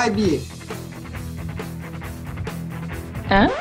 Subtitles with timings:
[0.00, 0.40] Vai, Bi.
[3.30, 3.50] Hã?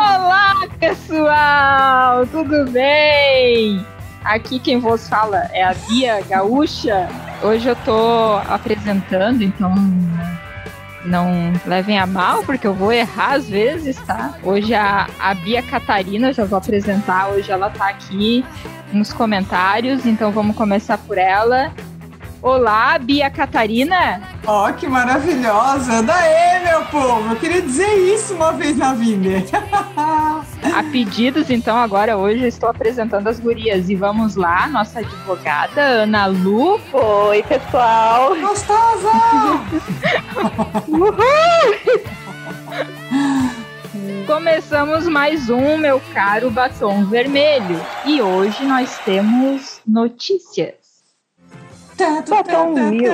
[0.00, 2.26] Olá, pessoal!
[2.28, 3.84] Tudo bem?
[4.24, 7.10] Aqui quem vos fala é a Bia Gaúcha.
[7.42, 9.74] Hoje eu tô apresentando, então
[11.04, 14.34] não levem a mal, porque eu vou errar às vezes, tá?
[14.42, 18.44] Hoje a, a Bia Catarina, já vou apresentar, hoje ela tá aqui
[18.92, 21.72] nos comentários, então vamos começar por ela.
[22.42, 24.20] Olá, Bia Catarina.
[24.44, 26.02] Ó, oh, que maravilhosa!
[26.02, 27.30] Daí, meu povo!
[27.30, 29.28] Eu queria dizer isso uma vez na vida.
[30.74, 33.88] A pedidos, então, agora hoje eu estou apresentando as gurias.
[33.88, 36.80] E vamos lá, nossa advogada, Ana Lu.
[36.92, 38.34] Oi, pessoal!
[38.34, 39.12] Gostosa!
[40.88, 41.12] Uhul!
[44.26, 47.80] Começamos mais um, meu caro batom vermelho.
[48.04, 50.81] E hoje nós temos notícias.
[51.96, 53.12] Batom News.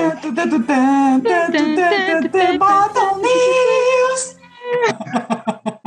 [3.21, 4.39] News.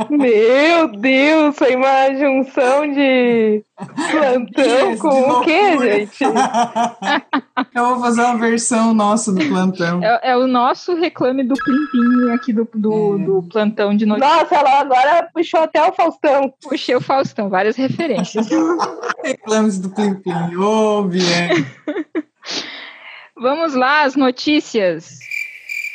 [0.09, 3.63] Meu Deus, foi uma junção de
[4.11, 6.23] plantão com o quê, gente?
[7.73, 10.03] Eu vou fazer uma versão nossa do plantão.
[10.03, 13.25] É, é o nosso reclame do Plimpim aqui do, do, é.
[13.25, 14.41] do, plantão de notícias.
[14.41, 16.53] Nossa, ela agora puxou até o Faustão.
[16.61, 18.47] Puxei o Faustão, várias referências.
[19.23, 21.65] Reclames do Plimpim, ô, oh, Bien.
[23.35, 25.19] Vamos lá, as notícias.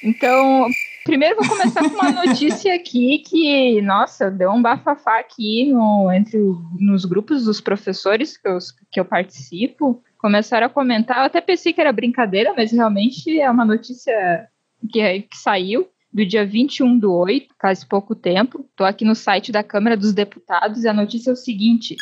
[0.03, 0.67] Então,
[1.05, 6.39] primeiro vou começar com uma notícia aqui que, nossa, deu um bafafá aqui no, entre
[6.79, 8.59] nos grupos dos professores que eu,
[8.91, 10.03] que eu participo.
[10.19, 14.49] Começaram a comentar, eu até pensei que era brincadeira, mas realmente é uma notícia
[14.91, 18.67] que, que saiu do dia 21 do 8, faz pouco tempo.
[18.69, 21.97] Estou aqui no site da Câmara dos Deputados e a notícia é o seguinte.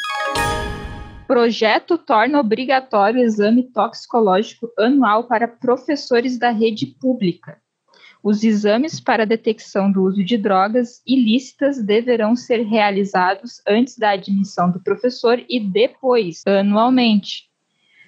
[1.27, 7.59] Projeto torna obrigatório o exame toxicológico anual para professores da rede pública.
[8.23, 14.71] Os exames para detecção do uso de drogas ilícitas deverão ser realizados antes da admissão
[14.71, 17.47] do professor e depois, anualmente.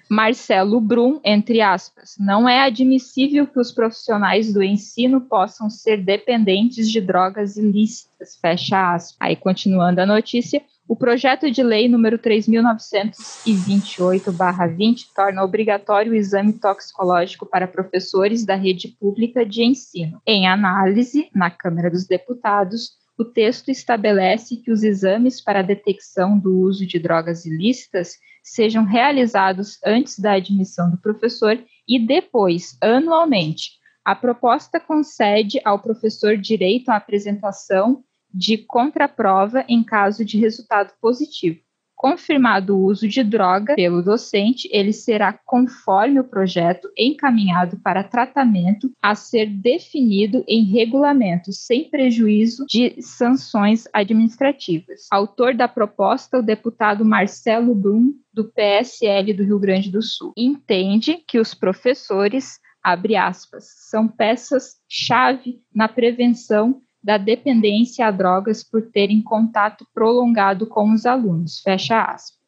[0.09, 6.89] Marcelo Brum, entre aspas, não é admissível que os profissionais do ensino possam ser dependentes
[6.89, 9.17] de drogas ilícitas, fecha aspas.
[9.19, 17.45] Aí, continuando a notícia, o projeto de lei número 3928/20 torna obrigatório o exame toxicológico
[17.45, 20.19] para professores da rede pública de ensino.
[20.25, 26.59] Em análise na Câmara dos Deputados, o texto estabelece que os exames para detecção do
[26.59, 33.73] uso de drogas ilícitas sejam realizados antes da admissão do professor e depois, anualmente.
[34.03, 38.03] A proposta concede ao professor direito à apresentação
[38.33, 41.59] de contraprova em caso de resultado positivo.
[41.99, 48.89] Confirmado o uso de droga pelo docente, ele será, conforme o projeto, encaminhado para tratamento
[49.01, 55.07] a ser definido em regulamento, sem prejuízo de sanções administrativas.
[55.11, 61.21] Autor da proposta, o deputado Marcelo Brum, do PSL do Rio Grande do Sul, entende
[61.27, 69.21] que os professores, abre aspas, são peças-chave na prevenção da dependência a drogas por terem
[69.21, 71.59] contato prolongado com os alunos.
[71.61, 72.39] Fecha aspas.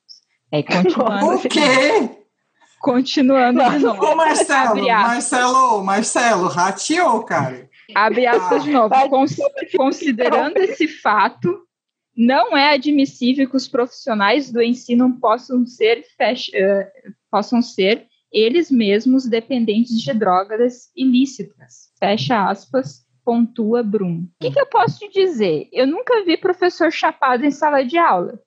[0.52, 1.36] Aí, continuando.
[1.38, 2.22] o quê?
[2.80, 4.04] Continuando de novo.
[4.04, 7.70] Ô, Marcelo, Marcelo, Marcelo, rateou, cara.
[7.96, 8.94] Abre aspas de novo.
[9.78, 11.66] Considerando esse fato,
[12.16, 18.72] não é admissível que os profissionais do ensino possam ser, fecha, uh, possam ser eles
[18.72, 21.92] mesmos dependentes de drogas ilícitas.
[22.00, 24.24] Fecha aspas pontua Brum.
[24.24, 25.70] O que, que eu posso te dizer?
[25.72, 28.40] Eu nunca vi professor chapado em sala de aula.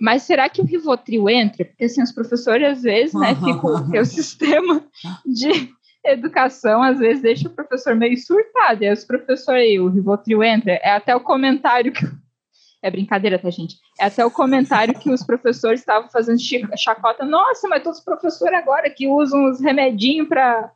[0.00, 1.64] Mas será que o Rivotril entra?
[1.64, 4.84] Porque assim, os professores às vezes, né, ficam o sistema
[5.26, 8.82] de educação às vezes deixa o professor meio surtado.
[8.82, 12.04] E aí os professores aí, o Rivotril entra, é até o comentário que
[12.82, 13.76] é brincadeira, tá, gente?
[13.98, 16.38] É até o comentário que os professores estavam fazendo
[16.76, 17.24] chacota.
[17.24, 20.72] Nossa, mas todos os professores agora que usam os remedinhos para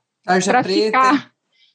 [0.64, 1.31] ficar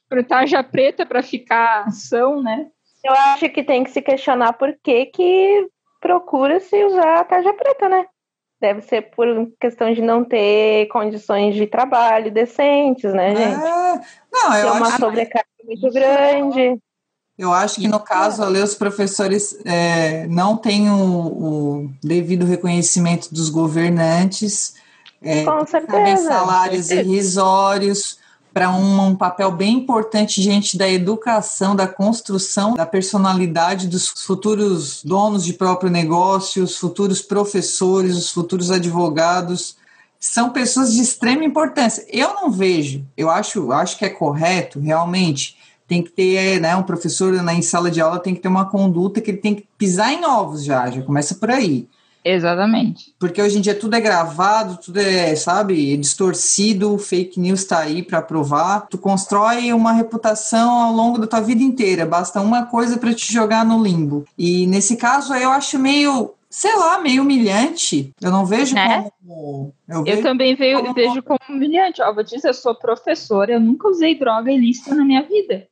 [0.08, 2.66] para tarja preta para ficar ação, né?
[3.04, 5.68] Eu acho que tem que se questionar por que que
[6.00, 8.06] procura-se usar a tarja preta, né?
[8.60, 9.26] Deve ser por
[9.60, 13.64] questão de não ter condições de trabalho decentes, né, gente?
[13.64, 14.00] É,
[14.32, 16.80] não, eu Tem uma sobrecarga muito grande.
[17.38, 23.32] Eu acho que no caso ali os professores é, não têm o, o, devido reconhecimento
[23.32, 24.74] dos governantes,
[25.22, 26.24] é, Com certeza.
[26.24, 28.18] salários irrisórios,
[28.52, 35.02] para um, um, papel bem importante diante da educação, da construção da personalidade dos futuros
[35.04, 39.76] donos de próprio negócio, os futuros professores, os futuros advogados.
[40.18, 42.04] são pessoas de extrema importância.
[42.08, 45.56] Eu não vejo, eu acho, acho que é correto, realmente,
[45.86, 48.66] tem que ter, né, um professor na, em sala de aula tem que ter uma
[48.66, 51.88] conduta que ele tem que pisar em ovos já, já começa por aí.
[52.30, 53.14] Exatamente.
[53.18, 58.02] Porque hoje em dia tudo é gravado, tudo é, sabe, distorcido, fake news está aí
[58.02, 58.86] para provar.
[58.88, 63.32] Tu constrói uma reputação ao longo da tua vida inteira, basta uma coisa para te
[63.32, 64.26] jogar no limbo.
[64.36, 68.12] E nesse caso eu acho meio sei lá, meio humilhante.
[68.20, 69.10] Eu não vejo né?
[69.20, 69.72] como.
[69.88, 70.94] Eu, eu também vejo como...
[70.94, 72.02] vejo como humilhante.
[72.02, 75.66] Ó, vou dizer, eu sou professora, eu nunca usei droga ilícita na minha vida.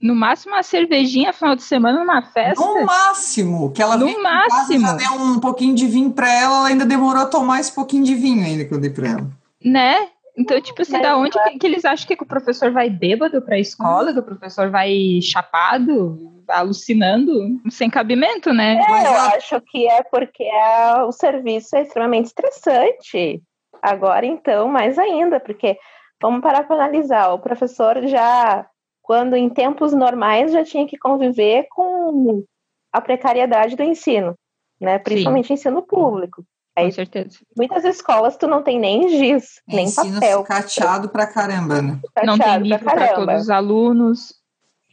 [0.00, 2.64] No máximo uma cervejinha final de semana numa festa.
[2.64, 4.86] No máximo, que ela no máximo.
[4.86, 8.04] Casa, deu um pouquinho de vinho para ela, ela ainda demorou a tomar esse pouquinho
[8.04, 9.30] de vinho ainda que eu dei para ela.
[9.64, 10.08] Né?
[10.38, 13.56] Então, tipo assim, da onde que, que, eles acham que o professor vai bêbado para
[13.56, 16.16] a escola, que o professor vai chapado,
[16.46, 18.80] alucinando, sem cabimento, né?
[18.80, 23.42] É, eu acho que é porque é, o serviço é extremamente estressante.
[23.82, 25.76] Agora, então, mais ainda, porque
[26.22, 28.64] vamos parar para analisar, o professor já
[29.08, 32.44] quando em tempos normais já tinha que conviver com
[32.92, 34.34] a precariedade do ensino,
[34.78, 34.98] né?
[34.98, 35.54] Principalmente Sim.
[35.54, 36.44] ensino público.
[36.76, 37.38] Aí, com certeza.
[37.56, 40.38] Muitas escolas tu não tem nem giz, é, nem ensino papel.
[40.40, 41.98] Sucateado pra caramba, né?
[42.22, 44.34] Não tem livro para todos os alunos.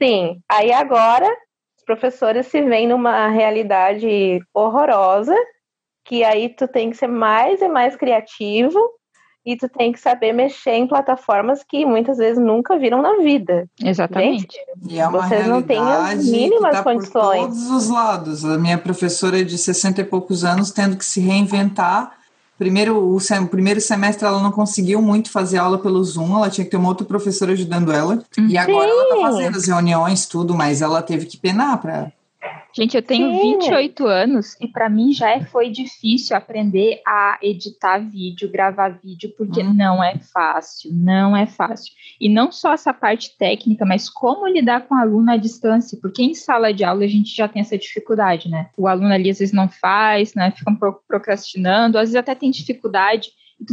[0.02, 0.40] Sim.
[0.50, 1.28] Aí agora
[1.78, 5.36] os professores se veem numa realidade horrorosa,
[6.06, 8.80] que aí tu tem que ser mais e mais criativo
[9.46, 13.70] e tu tem que saber mexer em plataformas que muitas vezes nunca viram na vida.
[13.82, 14.58] Exatamente.
[14.82, 17.42] Gente, é vocês não têm as mínimas tá condições.
[17.42, 18.44] Por todos os lados.
[18.44, 22.14] A minha professora de 60 e poucos anos tendo que se reinventar.
[22.58, 26.64] Primeiro, o, sem, primeiro semestre ela não conseguiu muito fazer aula pelo Zoom, ela tinha
[26.64, 28.24] que ter uma outra professora ajudando ela.
[28.32, 28.48] Sim.
[28.48, 32.12] E agora ela está fazendo as reuniões, tudo, mas ela teve que penar para
[32.74, 33.60] Gente, eu tenho Sim.
[33.60, 39.34] 28 anos e para mim já é, foi difícil aprender a editar vídeo, gravar vídeo,
[39.38, 39.74] porque hum.
[39.74, 41.94] não é fácil, não é fácil.
[42.20, 46.22] E não só essa parte técnica, mas como lidar com o aluno à distância, porque
[46.22, 48.70] em sala de aula a gente já tem essa dificuldade, né?
[48.78, 50.52] O aluno ali às vezes não faz, né?
[50.52, 53.30] Fica um pouco procrastinando, às vezes até tem dificuldade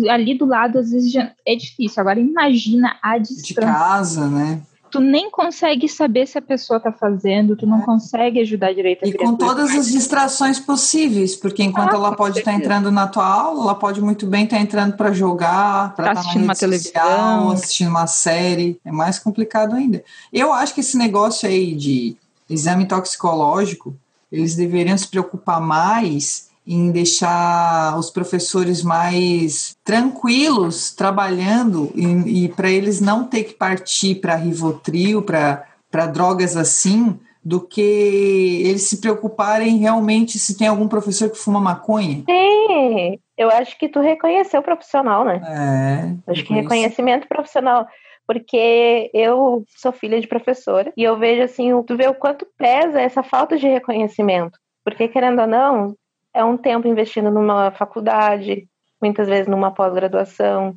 [0.09, 1.13] ali do lado às vezes
[1.47, 2.01] é difícil.
[2.01, 3.55] Agora imagina a distância.
[3.55, 4.63] De casa, né?
[4.93, 7.85] Tu nem consegue saber se a pessoa está fazendo, tu não é.
[7.85, 12.41] consegue ajudar direito a E com todas as distrações possíveis, porque enquanto ah, ela pode
[12.41, 15.95] estar tá entrando na tua aula, ela pode muito bem estar tá entrando para jogar,
[15.97, 20.05] para tá, tá assistindo uma televisão, social, assistindo uma série, é mais complicado ainda.
[20.31, 22.15] Eu acho que esse negócio aí de
[22.51, 23.97] exame toxicológico,
[24.31, 32.71] eles deveriam se preocupar mais em deixar os professores mais tranquilos trabalhando e, e para
[32.71, 39.79] eles não ter que partir para Rivotril, para drogas assim, do que eles se preocuparem
[39.79, 42.23] realmente se tem algum professor que fuma maconha.
[42.29, 45.41] Sim, eu acho que tu reconheceu o profissional, né?
[45.45, 46.31] É.
[46.31, 47.87] Acho que reconhecimento profissional
[48.27, 53.01] porque eu sou filha de professora e eu vejo assim, tu vê o quanto pesa
[53.01, 54.59] essa falta de reconhecimento.
[54.85, 55.95] Porque, querendo ou não,
[56.35, 58.69] é um tempo investindo numa faculdade,
[59.01, 60.77] muitas vezes numa pós-graduação,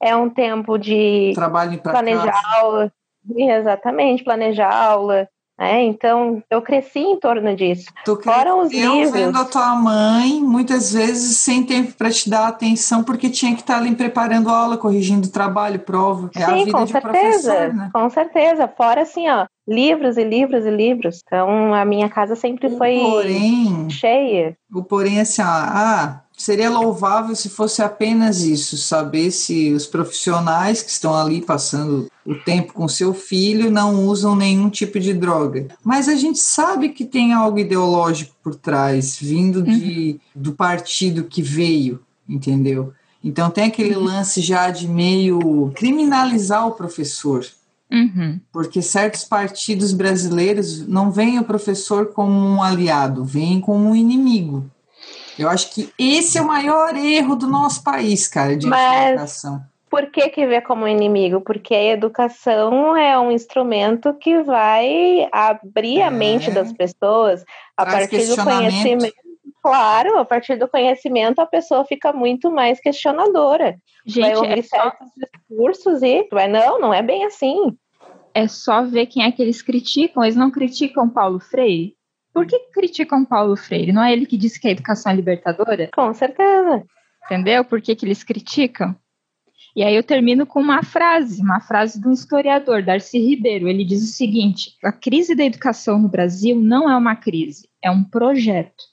[0.00, 2.58] é um tempo de Trabalho planejar casa.
[2.60, 2.92] aula,
[3.36, 7.86] exatamente, planejar aula, é, então, eu cresci em torno disso.
[8.04, 9.12] Tu Fora os livros.
[9.12, 13.60] vendo a tua mãe, muitas vezes sem tempo para te dar atenção, porque tinha que
[13.60, 16.28] estar ali preparando aula, corrigindo trabalho, prova.
[16.34, 17.90] É Sim, a vida com de certeza, professor, né?
[17.92, 18.68] Com certeza.
[18.68, 21.20] Fora assim, ó, livros e livros e livros.
[21.24, 24.56] Então, a minha casa sempre o foi porém, cheia.
[24.72, 30.82] O porém, assim, ó, ah, seria louvável se fosse apenas isso, saber se os profissionais
[30.82, 35.68] que estão ali passando o tempo com seu filho não usam nenhum tipo de droga.
[35.82, 40.42] Mas a gente sabe que tem algo ideológico por trás, vindo de, uhum.
[40.42, 42.92] do partido que veio, entendeu?
[43.22, 44.04] Então tem aquele uhum.
[44.04, 47.44] lance já de meio criminalizar o professor.
[47.90, 48.40] Uhum.
[48.52, 54.64] Porque certos partidos brasileiros não veem o professor como um aliado, veem como um inimigo.
[55.38, 59.10] Eu acho que esse é o maior erro do nosso país, cara, de Mas...
[59.10, 59.62] educação.
[59.94, 61.40] Por que, que vê como inimigo?
[61.40, 66.02] Porque a educação é um instrumento que vai abrir é.
[66.02, 67.44] a mente das pessoas
[67.76, 69.14] a Traz partir do conhecimento.
[69.62, 73.76] Claro, a partir do conhecimento a pessoa fica muito mais questionadora.
[74.04, 75.26] Gente, vai ouvir é certos só...
[75.32, 77.78] discursos e vai, não, não é bem assim.
[78.34, 80.24] É só ver quem é que eles criticam.
[80.24, 81.94] Eles não criticam Paulo Freire?
[82.32, 83.92] Por que criticam Paulo Freire?
[83.92, 85.88] Não é ele que disse que a educação é libertadora?
[85.94, 86.82] Com certeza.
[87.26, 87.64] Entendeu?
[87.64, 88.96] Por que, que eles criticam?
[89.76, 93.68] E aí eu termino com uma frase, uma frase de um historiador, Darcy Ribeiro.
[93.68, 97.90] Ele diz o seguinte: a crise da educação no Brasil não é uma crise, é
[97.90, 98.84] um projeto.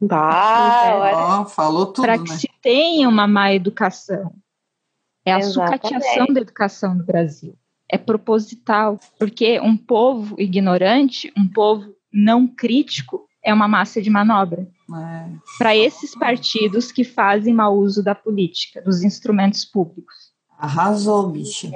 [0.00, 2.24] Bah, falou tudo, para né?
[2.24, 4.34] que se tenha uma má educação.
[5.24, 5.86] É a Exatamente.
[5.86, 7.56] sucateação da educação no Brasil.
[7.88, 14.68] É proposital, porque um povo ignorante, um povo não crítico, é uma massa de manobra.
[15.58, 20.31] Para esses partidos que fazem mau uso da política, dos instrumentos públicos.
[20.62, 21.72] Arrasou, bicha.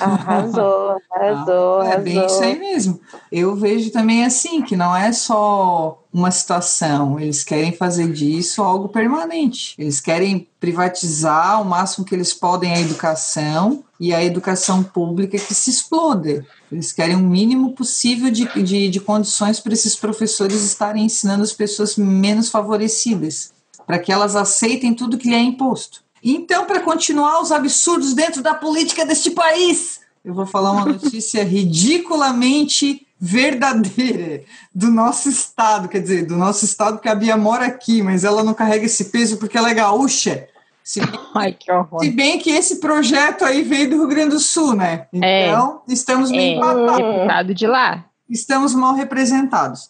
[0.00, 2.98] arrasou, arrasou, é bem isso aí mesmo.
[3.30, 8.88] Eu vejo também assim, que não é só uma situação, eles querem fazer disso algo
[8.88, 9.74] permanente.
[9.78, 15.54] Eles querem privatizar o máximo que eles podem a educação e a educação pública que
[15.54, 16.42] se exploda.
[16.72, 21.52] Eles querem o mínimo possível de, de, de condições para esses professores estarem ensinando as
[21.52, 23.52] pessoas menos favorecidas,
[23.86, 26.02] para que elas aceitem tudo que lhe é imposto.
[26.22, 31.42] Então, para continuar os absurdos dentro da política deste país, eu vou falar uma notícia
[31.44, 34.42] ridiculamente verdadeira
[34.74, 38.42] do nosso estado, quer dizer, do nosso estado, porque a Bia mora aqui, mas ela
[38.42, 40.46] não carrega esse peso porque ela é gaúcha.
[40.82, 42.00] Se bem, Ai, que horror.
[42.00, 45.06] se bem que esse projeto aí veio do Rio Grande do Sul, né?
[45.22, 45.48] É.
[45.48, 46.56] Então, estamos bem É.
[46.56, 48.04] empatados Deputado de lá.
[48.28, 49.88] estamos mal representados.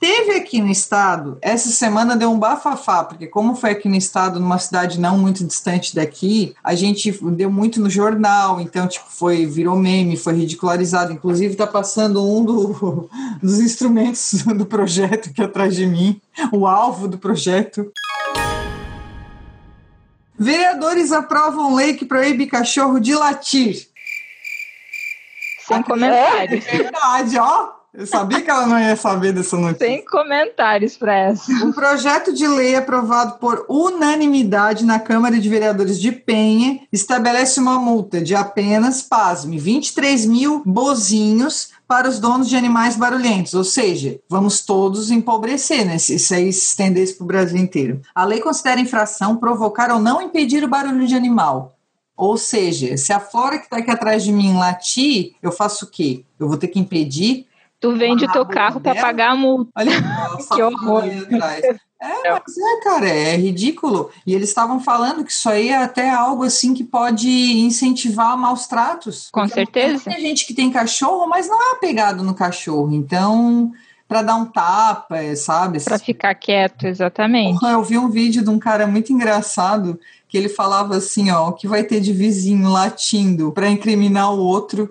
[0.00, 4.38] Teve aqui no estado, essa semana deu um bafafá, porque como foi aqui no estado,
[4.38, 9.44] numa cidade não muito distante daqui, a gente deu muito no jornal, então tipo foi
[9.44, 13.10] virou meme, foi ridicularizado, inclusive tá passando um do-
[13.42, 16.20] dos instrumentos do projeto aqui atrás de mim,
[16.52, 17.90] o alvo do projeto.
[20.38, 23.88] Vereadores aprovam lei que proíbe cachorro de latir.
[25.66, 26.64] Sem comentários.
[26.64, 27.77] Verdade, ó.
[27.98, 29.84] Eu sabia que ela não ia saber dessa notícia.
[29.84, 31.50] Sem comentários para essa.
[31.64, 37.76] Um projeto de lei aprovado por unanimidade na Câmara de Vereadores de Penha estabelece uma
[37.76, 44.20] multa de apenas, pasme, 23 mil bozinhos para os donos de animais barulhentos, ou seja,
[44.28, 45.98] vamos todos empobrecer, né?
[45.98, 48.00] Se isso aí se estendesse para o Brasil inteiro.
[48.14, 51.74] A lei considera infração provocar ou não impedir o barulho de animal.
[52.16, 55.88] Ou seja, se a Flora que está aqui atrás de mim latir, eu faço o
[55.88, 56.22] quê?
[56.38, 57.48] Eu vou ter que impedir
[57.80, 59.70] Tu vende o teu carro para pagar a multa.
[59.76, 59.92] Olha
[60.54, 61.04] Que horror.
[61.04, 61.64] atrás.
[62.00, 64.10] É, mas é, cara, é ridículo.
[64.24, 68.66] E eles estavam falando que isso aí é até algo assim que pode incentivar maus
[68.66, 69.28] tratos.
[69.32, 70.04] Com certeza.
[70.04, 72.94] Tem gente que tem cachorro, mas não é apegado no cachorro.
[72.94, 73.72] Então,
[74.06, 75.82] para dar um tapa, é, sabe?
[75.82, 77.58] Para ficar quieto, exatamente.
[77.64, 81.52] Eu vi um vídeo de um cara muito engraçado que ele falava assim, ó, o
[81.52, 84.88] que vai ter de vizinho latindo para incriminar o outro.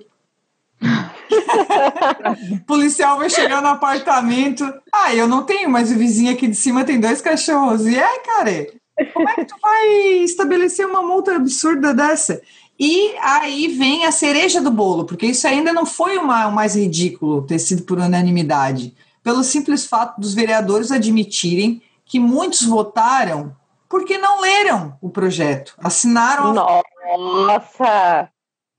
[0.81, 4.63] O policial vai chegar no apartamento.
[4.93, 7.86] Ah, eu não tenho, mas o vizinho aqui de cima tem dois cachorros.
[7.86, 8.67] E é, cara,
[9.13, 9.88] como é que tu vai
[10.24, 12.41] estabelecer uma multa absurda dessa?
[12.79, 17.41] E aí vem a cereja do bolo, porque isso ainda não foi o mais ridículo
[17.41, 18.93] ter sido por unanimidade.
[19.24, 23.55] Pelo simples fato dos vereadores admitirem que muitos votaram
[23.89, 26.53] porque não leram o projeto, assinaram.
[26.60, 26.81] a-
[27.17, 28.29] Nossa!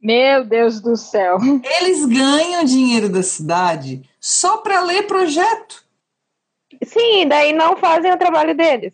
[0.01, 1.39] Meu Deus do céu.
[1.81, 5.85] Eles ganham dinheiro da cidade só para ler projeto.
[6.85, 8.93] Sim, daí não fazem o trabalho deles.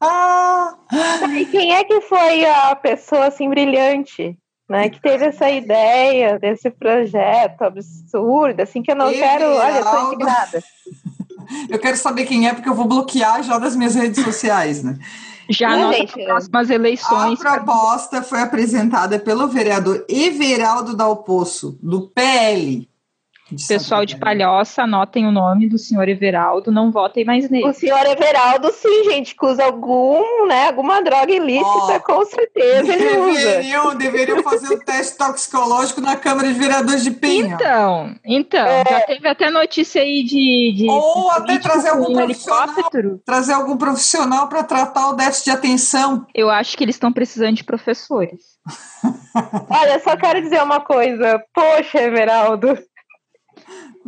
[0.00, 0.74] Ah,
[1.36, 4.36] E quem é que foi a pessoa assim brilhante,
[4.68, 9.82] né, que teve essa ideia desse projeto absurdo, assim que eu não quero, olha, eu
[9.82, 10.14] tô Everaldo.
[10.14, 10.64] indignada.
[11.68, 14.96] eu quero saber quem é, porque eu vou bloquear já das minhas redes sociais, né?
[15.50, 17.38] Já Não, anota gente, para próximas A eleições.
[17.38, 22.88] proposta foi apresentada pelo vereador Everaldo Dalpoço, do PL.
[23.50, 24.16] De Pessoal de.
[24.16, 27.72] Palhoça, anotem o nome do senhor Everaldo, não votem mais O nele.
[27.74, 33.18] senhor Everaldo, sim, gente, que usa algum, né, alguma droga ilícita, Ó, com certeza ele
[33.18, 33.40] usa.
[33.40, 37.54] Deveriam, deveriam fazer o teste toxicológico na Câmara de Vereadores de Penha.
[37.54, 38.84] Então, então, É.
[38.88, 43.20] já teve até notícia aí de, de Ou até trazer algum um helicóptero.
[43.24, 46.26] Trazer algum profissional para tratar o déficit de atenção.
[46.34, 48.40] Eu acho que eles estão precisando de professores.
[49.70, 51.42] Olha, só quero dizer uma coisa.
[51.54, 52.76] Poxa, Everaldo.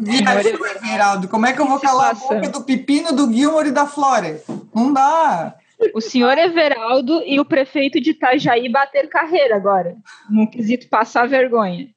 [0.09, 1.28] Everaldo.
[1.28, 4.42] Como é que eu vou calar a boca do Pepino, do Gilmore e da Flora?
[4.75, 5.54] Não dá.
[5.94, 9.97] O senhor Everaldo e o prefeito de Itajaí bater carreira agora,
[10.30, 11.88] no quesito passar vergonha.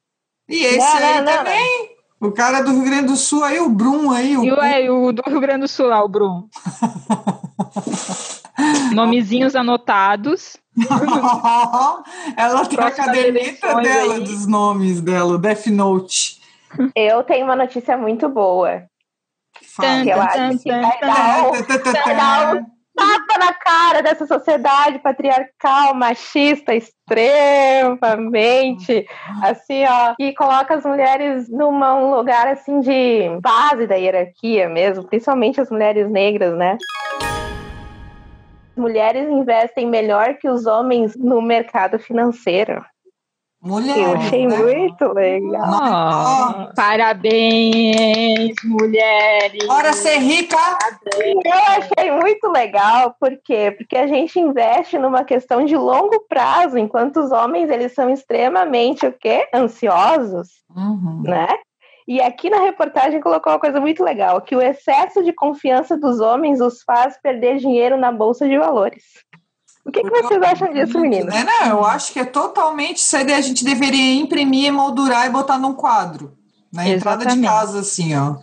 [0.48, 1.96] E esse Não, aí não, não, também.
[2.20, 4.36] O cara do Rio Grande do Sul aí, o Brum aí.
[4.36, 6.48] O E o, é, o do Rio Grande do Sul lá, o Bruno.
[8.92, 10.56] Nomezinhos anotados.
[12.36, 14.20] Ela tem a caderneta dela, aí.
[14.20, 16.40] dos nomes dela, o Death Note.
[16.94, 18.82] Eu tenho uma notícia muito boa.
[19.76, 20.02] Fala.
[20.02, 21.52] Que eu acho que vai dar, um-
[21.92, 22.66] vai dar, um-
[22.96, 29.06] tapa na cara dessa sociedade patriarcal, machista, extremamente,
[29.42, 35.60] assim, ó, que coloca as mulheres num lugar, assim, de base da hierarquia mesmo, principalmente
[35.60, 36.76] as mulheres negras, né?
[38.76, 42.84] Mulheres investem melhor que os homens no mercado financeiro.
[43.66, 43.98] Mulher.
[43.98, 44.56] Eu achei né?
[44.56, 46.70] muito legal.
[46.70, 49.66] Oh, parabéns, mulheres.
[49.66, 50.56] Bora ser rica!
[51.16, 53.74] Eu achei muito legal, por quê?
[53.76, 59.04] Porque a gente investe numa questão de longo prazo, enquanto os homens eles são extremamente
[59.04, 59.48] o quê?
[59.52, 61.22] Ansiosos, Uhum.
[61.24, 61.48] né?
[62.08, 66.20] E aqui na reportagem colocou uma coisa muito legal, que o excesso de confiança dos
[66.20, 69.02] homens os faz perder dinheiro na bolsa de valores.
[69.86, 71.32] O que, que vocês acham disso, meninos?
[71.32, 73.32] Né, Não, eu acho que é totalmente isso aí.
[73.32, 76.36] A gente deveria imprimir, moldurar e botar num quadro.
[76.72, 77.48] Na entrada de Exatamente.
[77.48, 78.36] casa, assim, ó.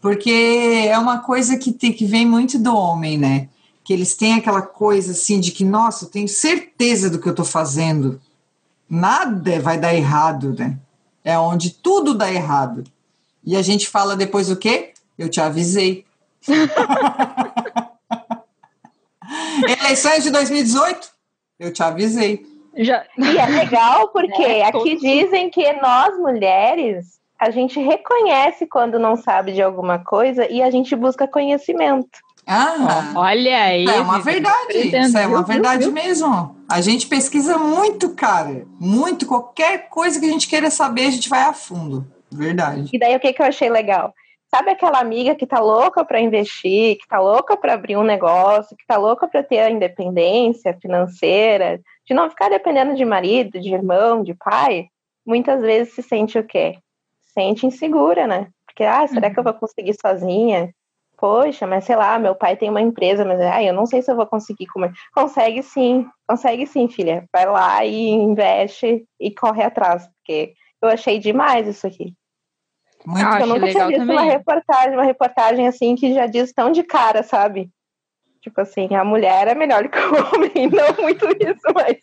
[0.00, 3.48] Porque é uma coisa que, tem, que vem muito do homem, né?
[3.82, 7.34] Que eles têm aquela coisa assim de que, nossa, eu tenho certeza do que eu
[7.34, 8.20] tô fazendo.
[8.88, 10.78] Nada vai dar errado, né?
[11.24, 12.84] É onde tudo dá errado.
[13.44, 14.92] E a gente fala depois o quê?
[15.18, 16.04] Eu te avisei.
[19.68, 21.08] Eleições de 2018?
[21.58, 22.46] Eu te avisei.
[22.76, 23.04] Já...
[23.16, 29.16] E é legal porque É, aqui dizem que nós mulheres a gente reconhece quando não
[29.16, 32.18] sabe de alguma coisa e a gente busca conhecimento.
[32.46, 33.86] Ah, Olha aí.
[33.86, 34.96] é uma verdade.
[34.96, 36.56] Isso é uma verdade mesmo.
[36.68, 38.66] A gente pesquisa muito, cara.
[38.78, 39.26] Muito.
[39.26, 42.06] Qualquer coisa que a gente queira saber, a gente vai a fundo.
[42.30, 42.90] Verdade.
[42.92, 44.14] E daí o que, que eu achei legal?
[44.54, 48.76] Sabe aquela amiga que tá louca para investir, que tá louca para abrir um negócio,
[48.76, 53.74] que tá louca para ter a independência financeira, de não ficar dependendo de marido, de
[53.74, 54.86] irmão, de pai?
[55.26, 56.78] Muitas vezes se sente o quê?
[57.34, 58.46] Sente insegura, né?
[58.64, 60.72] Porque, ah, será que eu vou conseguir sozinha?
[61.16, 64.12] Poxa, mas sei lá, meu pai tem uma empresa, mas ah, eu não sei se
[64.12, 64.92] eu vou conseguir comer.
[65.12, 67.24] Consegue sim, consegue sim, filha.
[67.32, 72.14] Vai lá e investe e corre atrás, porque eu achei demais isso aqui.
[73.06, 73.26] Muito.
[73.26, 74.30] Ah, eu nunca achei tinha visto uma também.
[74.30, 77.70] reportagem, uma reportagem assim que já diz tão de cara, sabe?
[78.40, 81.96] Tipo assim, a mulher é melhor que o homem, não muito isso, mas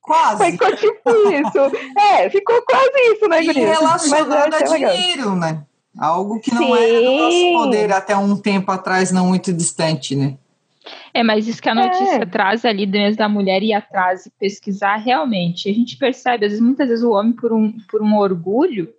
[0.00, 0.50] Quase.
[0.52, 1.76] ficou tipo isso.
[1.98, 3.46] É, ficou quase isso, né, E?
[3.46, 4.96] Mas eu relacionado a achei legal.
[4.96, 5.64] dinheiro, né?
[5.98, 7.52] Algo que não era do nosso Sim.
[7.52, 10.36] poder até um tempo atrás, não muito distante, né?
[11.14, 12.26] É, mas isso que a notícia É.
[12.26, 15.68] traz ali dentro da mulher ir atrás e pesquisar realmente.
[15.68, 18.92] A gente percebe, às vezes, muitas vezes o homem, por um, por um orgulho,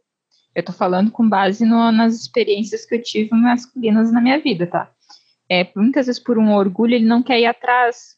[0.55, 4.67] eu tô falando com base no- nas experiências que eu tive masculinas na minha vida,
[4.67, 4.89] tá?
[5.49, 8.15] É, muitas vezes por um orgulho ele não quer ir atrás.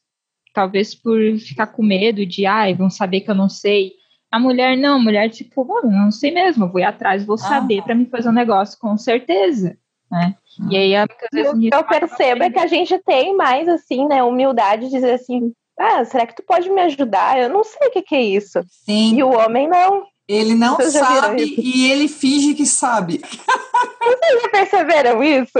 [0.53, 3.93] Talvez por ficar com medo de, ai, vão saber que eu não sei.
[4.31, 7.81] A mulher não, a mulher, tipo, mano, não sei mesmo, vou ir atrás, vou saber
[7.83, 9.77] para me fazer um negócio com certeza,
[10.11, 10.35] né?
[10.71, 14.07] E aí, muitas vezes, O que eu percebo é que a gente tem mais, assim,
[14.07, 17.37] né, humildade de dizer assim, ah, será que tu pode me ajudar?
[17.39, 18.61] Eu não sei o que, que é isso.
[18.69, 20.05] Sim, E o homem não.
[20.27, 23.21] Ele não Vocês sabe e ele finge que sabe.
[23.21, 25.59] Vocês já perceberam isso?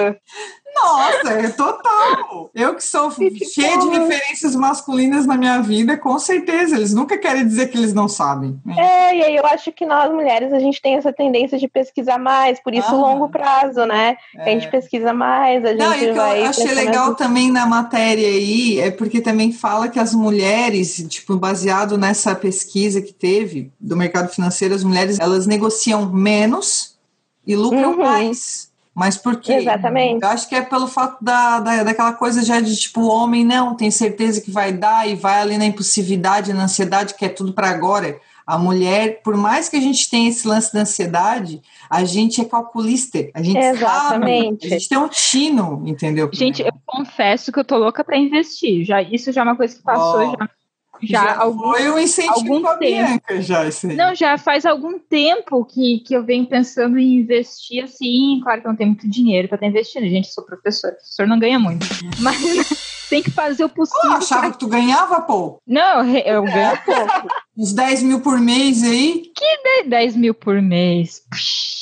[0.75, 2.49] Nossa, é total.
[2.53, 6.75] Eu que sou cheia de referências masculinas na minha vida, com certeza.
[6.75, 8.59] Eles nunca querem dizer que eles não sabem.
[8.65, 8.75] né?
[8.77, 12.17] É, e aí eu acho que nós mulheres a gente tem essa tendência de pesquisar
[12.17, 12.93] mais, por isso Ah.
[12.93, 14.17] longo prazo, né?
[14.37, 16.41] A gente pesquisa mais, a gente Não, e o que vai.
[16.41, 17.15] eu achei legal atenção.
[17.15, 23.01] também na matéria aí é porque também fala que as mulheres, tipo, baseado nessa pesquisa
[23.01, 26.95] que teve do mercado financeiro, as mulheres elas negociam menos
[27.47, 27.97] e lucram Uhum.
[27.97, 28.73] mais.
[28.95, 29.55] Mas por quê?
[29.55, 30.23] Exatamente.
[30.23, 33.43] Eu acho que é pelo fato da, da, daquela coisa já de tipo, o homem
[33.43, 37.29] não tem certeza que vai dar e vai ali na impulsividade, na ansiedade, que é
[37.29, 38.17] tudo para agora.
[38.47, 42.45] A mulher, por mais que a gente tenha esse lance da ansiedade, a gente é
[42.45, 43.27] calculista.
[43.33, 44.61] A gente Exatamente.
[44.61, 44.73] sabe.
[44.73, 46.29] A gente tem um tino, entendeu?
[46.31, 48.85] Gente, eu confesso que eu tô louca para investir.
[48.85, 50.49] Já, isso já é uma coisa que passou Ó, já,
[51.05, 53.41] já, algum, foi um incentivo algum tempo.
[53.41, 53.95] Já, isso aí.
[53.95, 58.39] Não, já faz algum tempo que, que eu venho pensando em investir assim.
[58.43, 60.03] Claro que eu não tenho muito dinheiro para estar investindo.
[60.03, 60.91] Gente, eu sou professor.
[60.91, 61.85] Professor não ganha muito.
[62.19, 62.37] Mas
[63.09, 64.11] tem que fazer o possível.
[64.11, 65.59] achava pra- que tu ganhava, pô?
[65.67, 67.27] Não, eu, eu ganho pouco.
[67.57, 69.31] Uns 10 mil por mês aí.
[69.87, 71.21] 10 mil por mês.
[71.31, 71.75] Psh.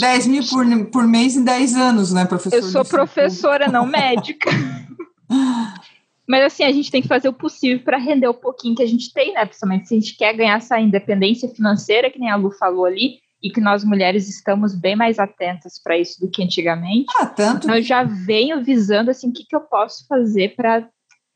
[0.00, 2.56] 10 mil por, por mês em 10 anos, né, professor?
[2.56, 4.50] Eu sou professora, não médica.
[6.28, 8.86] Mas assim, a gente tem que fazer o possível para render o pouquinho que a
[8.86, 9.44] gente tem, né?
[9.44, 13.18] Principalmente se a gente quer ganhar essa independência financeira, que nem a Lu falou ali,
[13.42, 17.06] e que nós mulheres estamos bem mais atentas para isso do que antigamente.
[17.16, 17.66] Ah, tanto.
[17.66, 20.88] Então, eu já venho visando assim, o que, que eu posso fazer para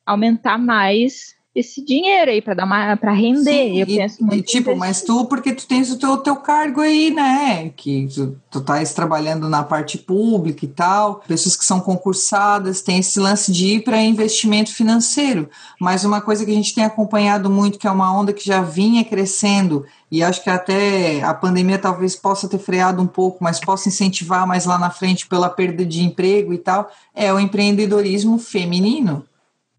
[0.05, 3.43] aumentar mais esse dinheiro aí para dar uma para render.
[3.43, 4.37] Sim, eu e, penso muito.
[4.37, 7.71] E, tipo, mas tu porque tu tens o teu, teu cargo aí, né?
[7.77, 12.99] Que tu, tu estás trabalhando na parte pública e tal, pessoas que são concursadas, tem
[12.99, 15.51] esse lance de ir para investimento financeiro.
[15.81, 18.63] Mas uma coisa que a gente tem acompanhado muito, que é uma onda que já
[18.63, 23.59] vinha crescendo, e acho que até a pandemia talvez possa ter freado um pouco, mas
[23.59, 28.39] possa incentivar mais lá na frente pela perda de emprego e tal, é o empreendedorismo
[28.39, 29.25] feminino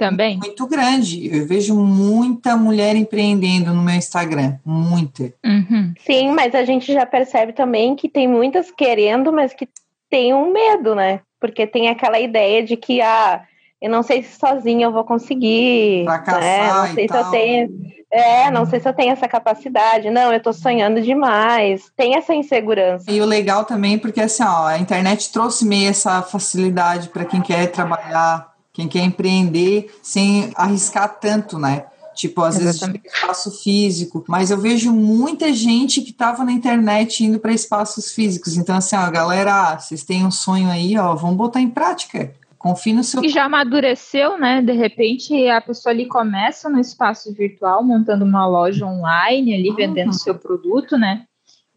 [0.02, 0.38] também?
[0.38, 1.30] Muito grande.
[1.32, 4.58] Eu vejo muita mulher empreendendo no meu Instagram.
[4.66, 5.32] Muita.
[5.46, 5.94] Uhum.
[6.04, 9.70] Sim, mas a gente já percebe também que tem muitas querendo, mas que
[10.10, 11.20] tem um medo, né?
[11.40, 13.44] Porque tem aquela ideia de que, ah,
[13.80, 16.04] eu não sei se sozinha eu vou conseguir.
[16.06, 16.74] Né?
[16.74, 17.24] Não sei se tal.
[17.26, 17.92] eu tenho.
[18.12, 20.10] É, não sei se eu tenho essa capacidade.
[20.10, 21.92] Não, eu tô sonhando demais.
[21.96, 23.10] Tem essa insegurança.
[23.10, 27.40] E o legal também, porque assim, ó, a internet trouxe meio essa facilidade para quem
[27.40, 31.86] quer trabalhar quem quer empreender sem arriscar tanto, né?
[32.14, 33.02] Tipo, às Exatamente.
[33.04, 38.12] vezes espaço físico, mas eu vejo muita gente que estava na internet indo para espaços
[38.12, 38.58] físicos.
[38.58, 42.34] Então, assim, ó, galera, vocês têm um sonho aí, ó, vamos botar em prática.
[42.60, 43.24] Confie no seu.
[43.24, 44.62] E já amadureceu, né?
[44.62, 49.76] De repente a pessoa ali começa no espaço virtual, montando uma loja online ali, uhum.
[49.76, 51.26] vendendo seu produto, né?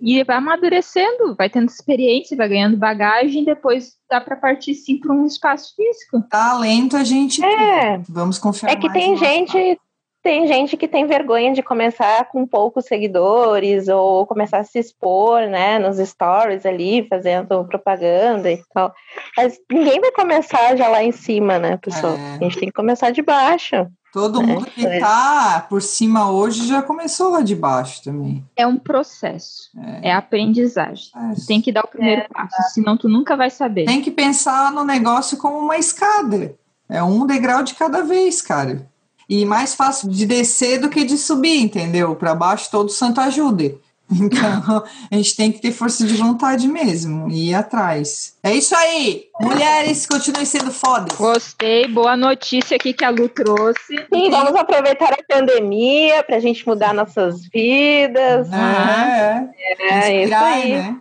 [0.04, 5.10] E vai amadurecendo, vai tendo experiência, vai ganhando bagagem, depois dá para partir sim para
[5.10, 6.20] um espaço físico.
[6.28, 7.92] Talento a gente é.
[7.94, 8.04] Tem.
[8.10, 9.80] Vamos confiar É que tem gente,
[10.22, 15.48] tem gente que tem vergonha de começar com poucos seguidores ou começar a se expor,
[15.48, 18.92] né, nos stories ali, fazendo propaganda e tal.
[19.34, 22.12] Mas ninguém vai começar já lá em cima, né, pessoal?
[22.12, 22.36] É.
[22.36, 23.86] A gente tem que começar de baixo.
[24.14, 28.44] Todo é, mundo que está por cima hoje já começou lá de baixo também.
[28.54, 31.10] É um processo, é, é aprendizagem.
[31.16, 31.34] É.
[31.48, 32.28] Tem que dar o primeiro é.
[32.28, 33.86] passo, senão tu nunca vai saber.
[33.86, 36.54] Tem que pensar no negócio como uma escada.
[36.88, 38.88] É um degrau de cada vez, cara.
[39.28, 42.14] E mais fácil de descer do que de subir, entendeu?
[42.14, 43.76] Para baixo todo santo ajude.
[44.10, 48.34] Então, a gente tem que ter força de vontade mesmo e ir atrás.
[48.42, 49.24] É isso aí!
[49.40, 51.16] Mulheres, continuem sendo fodas.
[51.16, 53.96] Gostei, boa notícia aqui que a Lu trouxe.
[54.12, 58.48] Sim, vamos aproveitar a pandemia para a gente mudar nossas vidas.
[58.52, 59.48] É,
[59.80, 60.72] é, é isso aí.
[60.72, 60.96] Né?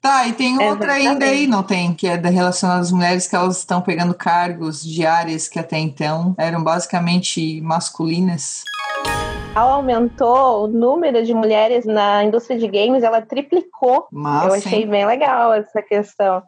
[0.00, 1.08] Tá, e tem outra Exatamente.
[1.08, 1.92] ainda aí, não tem?
[1.92, 6.34] Que é relacionada às mulheres que elas estão pegando cargos de áreas que até então
[6.38, 8.62] eram basicamente masculinas
[9.66, 14.06] aumentou o número de mulheres na indústria de games, ela triplicou.
[14.12, 14.88] Massa, Eu achei hein?
[14.88, 16.42] bem legal essa questão.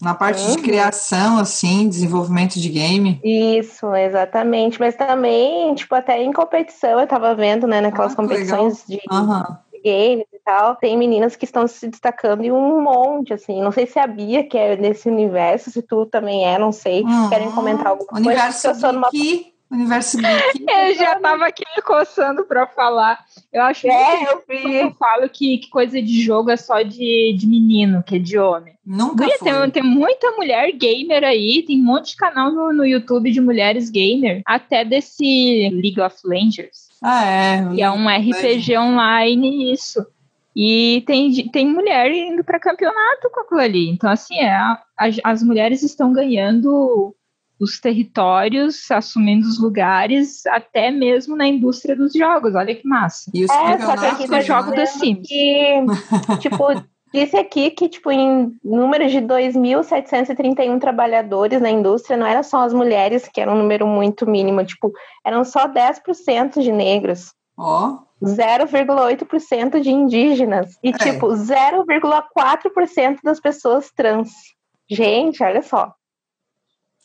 [0.00, 0.56] Na parte uhum.
[0.56, 3.20] de criação, assim, desenvolvimento de game.
[3.22, 4.80] Isso, exatamente.
[4.80, 9.42] Mas também, tipo, até em competição, eu tava vendo, né, naquelas ah, competições de, uhum.
[9.84, 13.62] games e tal, tem meninas que estão se destacando em um monte, assim.
[13.62, 17.04] Não sei se a Bia, que é nesse universo, se tu também é, não sei.
[17.04, 17.28] Uhum.
[17.28, 18.26] Querem comentar alguma coisa?
[18.26, 19.08] Universo eu sou numa...
[19.72, 20.66] Universo Geek.
[20.68, 23.18] eu já tava aqui me coçando pra falar.
[23.50, 27.46] Eu acho é, eu eu falo que, que, coisa de jogo é só de, de
[27.46, 28.74] menino, que é de homem.
[28.84, 29.38] Nunca foi.
[29.38, 33.40] Tem, tem muita mulher gamer aí, tem um monte de canal no, no YouTube de
[33.40, 36.88] mulheres gamer, até desse League of Legends.
[37.02, 37.74] Ah, é.
[37.74, 40.06] Que é um RPG online, isso.
[40.54, 43.88] E tem, tem mulher indo para campeonato com aquilo ali.
[43.88, 44.54] Então, assim, é,
[44.96, 47.14] as, as mulheres estão ganhando
[47.62, 52.56] os territórios, assumindo os lugares, até mesmo na indústria dos jogos.
[52.56, 53.30] Olha que massa.
[53.32, 55.28] E os é, só que aqui eu jogo The Sims.
[55.28, 55.86] Que,
[56.40, 56.64] tipo,
[57.14, 62.74] disse aqui que, tipo, em número de 2.731 trabalhadores na indústria, não eram só as
[62.74, 64.92] mulheres, que era um número muito mínimo, tipo,
[65.24, 67.32] eram só 10% de negros.
[67.56, 67.90] Ó.
[67.90, 68.12] Oh.
[68.24, 70.92] 0,8% de indígenas e, é.
[70.92, 74.30] tipo, 0,4% das pessoas trans.
[74.88, 75.92] Gente, olha só.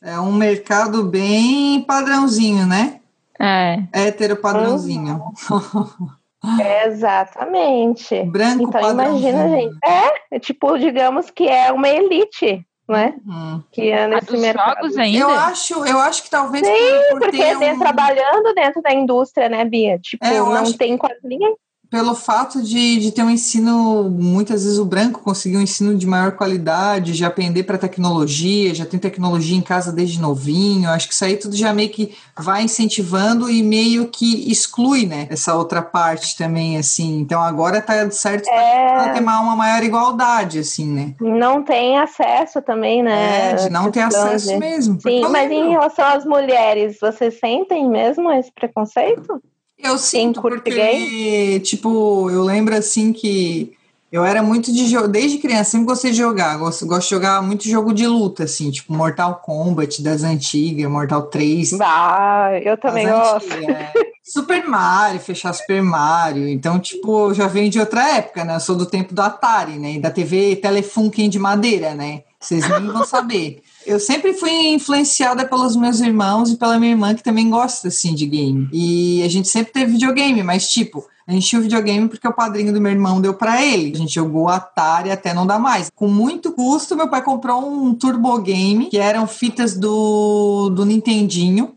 [0.01, 2.99] É um mercado bem padrãozinho, né?
[3.39, 3.83] É.
[3.93, 5.21] Hétero padrãozinho.
[6.85, 8.23] exatamente.
[8.23, 9.29] Branco então, padrãozinho.
[9.29, 9.77] imagina, gente.
[9.83, 13.15] É, tipo, digamos que é uma elite, né?
[13.27, 13.61] Hum.
[13.71, 14.75] Que é nesse A mercado.
[14.75, 15.19] jogos ainda?
[15.19, 16.73] Eu acho, eu acho que talvez Sim,
[17.11, 17.79] por porque um...
[17.79, 19.99] trabalhando dentro da indústria, né, Bia?
[19.99, 21.55] Tipo, é, não tem quase ninguém
[21.89, 26.05] pelo fato de, de ter um ensino, muitas vezes o branco conseguiu um ensino de
[26.05, 31.13] maior qualidade, de aprender para tecnologia, já tem tecnologia em casa desde novinho, acho que
[31.13, 35.81] isso aí tudo já meio que vai incentivando e meio que exclui, né, essa outra
[35.81, 39.13] parte também, assim, então agora tá certo é...
[39.13, 41.13] ter uma maior igualdade, assim, né.
[41.19, 43.51] Não tem acesso também, né.
[43.51, 44.57] É, de não ter acesso de...
[44.57, 44.99] mesmo.
[45.01, 49.41] Sim, mas em relação às mulheres, vocês sentem mesmo esse preconceito?
[49.77, 53.75] Eu sinto, porque, tipo, eu lembro assim que
[54.09, 56.57] Eu era muito de jogo, desde criança, sempre gostei de jogar.
[56.57, 61.23] Gosto, gosto de jogar muito jogo de luta, assim, tipo Mortal Kombat das antigas, Mortal
[61.23, 61.77] 3.
[61.81, 63.51] Ah, eu também gosto.
[63.51, 63.91] É.
[64.23, 66.47] Super Mario, fechar Super Mario.
[66.47, 68.55] Então, tipo, já venho de outra época, né?
[68.55, 69.93] Eu sou do tempo do Atari, né?
[69.93, 72.23] E da TV Telefunken de madeira, né?
[72.47, 73.61] Vocês nem vão saber.
[73.85, 78.15] Eu sempre fui influenciada pelos meus irmãos e pela minha irmã, que também gosta, assim,
[78.15, 78.69] de game.
[78.71, 82.33] E a gente sempre teve videogame, mas, tipo, a gente tinha o videogame porque o
[82.33, 83.91] padrinho do meu irmão deu para ele.
[83.93, 85.91] A gente jogou Atari até não dar mais.
[85.93, 91.75] Com muito custo, meu pai comprou um Turbo Game, que eram fitas do, do Nintendinho.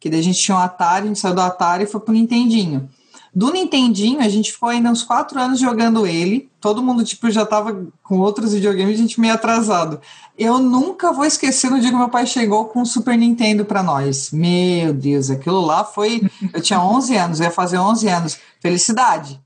[0.00, 2.14] Que daí a gente tinha um Atari, a gente saiu do Atari e foi pro
[2.14, 2.88] Nintendinho.
[3.34, 6.47] Do Nintendinho, a gente ficou ainda uns quatro anos jogando ele.
[6.60, 10.00] Todo mundo, tipo, já tava com outros videogames, a gente meio atrasado.
[10.36, 13.82] Eu nunca vou esquecer no dia que meu pai chegou com o Super Nintendo para
[13.82, 14.30] nós.
[14.32, 16.28] Meu Deus, aquilo lá foi...
[16.52, 18.38] Eu tinha 11 anos, eu ia fazer 11 anos.
[18.60, 19.40] Felicidade.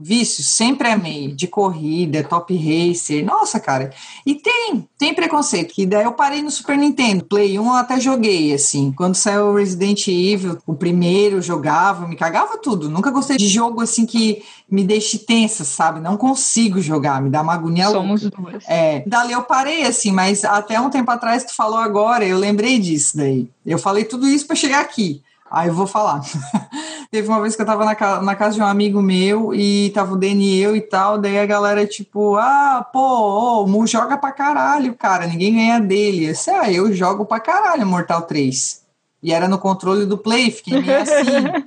[0.00, 3.90] Vício, sempre amei, de corrida, top racer, nossa, cara.
[4.24, 7.98] E tem, tem preconceito, que daí eu parei no Super Nintendo, Play 1 eu até
[7.98, 8.92] joguei, assim.
[8.92, 12.88] Quando saiu o Resident Evil, o primeiro jogava, me cagava tudo.
[12.88, 15.98] Nunca gostei de jogo, assim, que me deixe tensa, sabe?
[15.98, 18.62] Não consigo jogar, me dá uma agonia Somos duas.
[18.68, 22.78] É, dali eu parei, assim, mas até um tempo atrás tu falou agora, eu lembrei
[22.78, 23.50] disso daí.
[23.66, 25.22] Eu falei tudo isso para chegar aqui.
[25.50, 26.20] Aí eu vou falar.
[27.10, 30.12] Teve uma vez que eu tava na, na, casa de um amigo meu e tava
[30.12, 34.18] o Dani e eu e tal, daí a galera, tipo, ah, pô, o Mu joga
[34.18, 36.26] pra caralho, cara, ninguém ganha dele.
[36.26, 38.84] Eu disse, ah, eu jogo pra caralho Mortal 3.
[39.22, 41.66] E era no controle do Play, fiquei meio assim.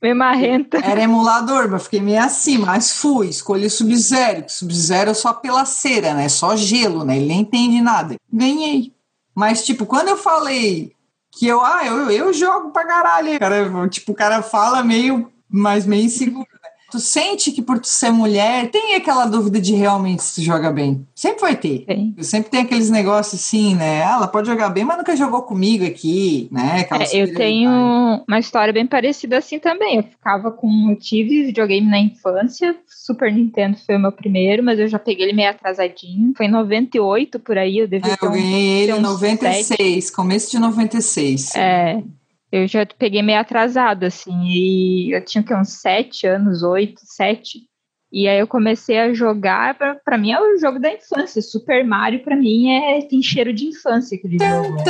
[0.00, 0.78] meio marrenta.
[0.78, 6.14] Era emulador, mas fiquei meio assim, mas fui, escolhi Sub-Zero, Sub-Zero é só pela cera,
[6.14, 6.30] né?
[6.30, 7.18] Só gelo, né?
[7.18, 8.16] Ele nem entende nada.
[8.32, 8.94] Ganhei.
[9.34, 10.92] Mas, tipo, quando eu falei
[11.38, 13.38] que eu, ah, eu, eu jogo pra caralho.
[13.38, 16.48] Cara, tipo, o cara fala meio, mas meio inseguro.
[16.52, 16.68] Né?
[16.90, 20.72] Tu sente que por tu ser mulher, tem aquela dúvida de realmente se tu joga
[20.72, 21.06] bem.
[21.14, 21.84] Sempre vai ter.
[21.88, 22.14] Sim.
[22.22, 24.02] Sempre tem aqueles negócios assim, né?
[24.02, 26.86] Ah, ela pode jogar bem, mas nunca jogou comigo aqui, né?
[26.90, 27.70] É, eu tenho
[28.26, 29.98] uma história bem parecida assim também.
[29.98, 30.90] Eu ficava com.
[30.90, 32.74] Eu tive videogame na infância.
[33.08, 36.34] Super Nintendo foi o meu primeiro, mas eu já peguei ele meio atrasadinho.
[36.36, 40.12] Foi em 98 por aí, eu devia é, Eu ganhei ele em 96, 7.
[40.12, 41.56] começo de 96.
[41.56, 42.02] É.
[42.52, 47.60] Eu já peguei meio atrasado, assim, e eu tinha que uns sete anos, oito, sete.
[48.12, 51.40] E aí eu comecei a jogar, para mim é o jogo da infância.
[51.40, 54.82] Super Mario para mim é tem cheiro de infância aquele jogo.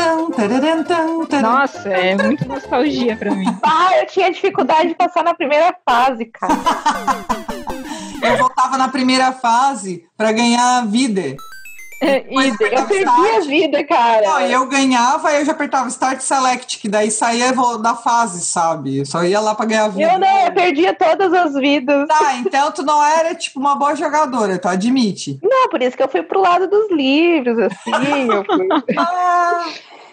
[1.43, 3.47] Nossa, é muito nostalgia para mim.
[3.63, 6.55] Ah, eu tinha dificuldade de passar na primeira fase, cara.
[8.29, 11.37] eu voltava na primeira fase para ganhar vida.
[12.01, 13.37] Eu perdi start.
[13.37, 14.23] a vida, cara.
[14.23, 19.05] Não, eu ganhava, eu já apertava Start Select, que daí saía da fase, sabe?
[19.05, 20.13] Só ia lá pra ganhar vida.
[20.13, 22.07] Eu não, eu perdia todas as vidas.
[22.07, 25.41] Tá, então tu não era, tipo, uma boa jogadora, tu admite.
[25.43, 28.31] Não, por isso que eu fui pro lado dos livros, assim.
[28.31, 28.69] eu, fui...
[28.97, 29.67] ah.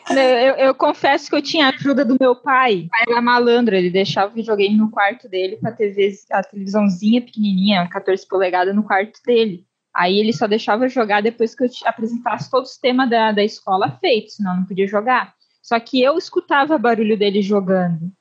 [0.10, 2.86] Eu, eu, confesso que eu tinha ajuda do meu pai.
[2.86, 6.44] O pai era malandro, ele deixava o videogame no quarto dele com a, TV, a
[6.44, 9.66] televisãozinha pequenininha, 14 polegadas, no quarto dele.
[9.96, 13.98] Aí ele só deixava jogar depois que eu apresentasse todos os temas da, da escola
[14.02, 15.34] feitos, senão não podia jogar.
[15.62, 18.12] Só que eu escutava barulho dele jogando.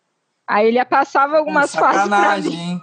[0.49, 2.81] Aí ele passava algumas é fases pra mim.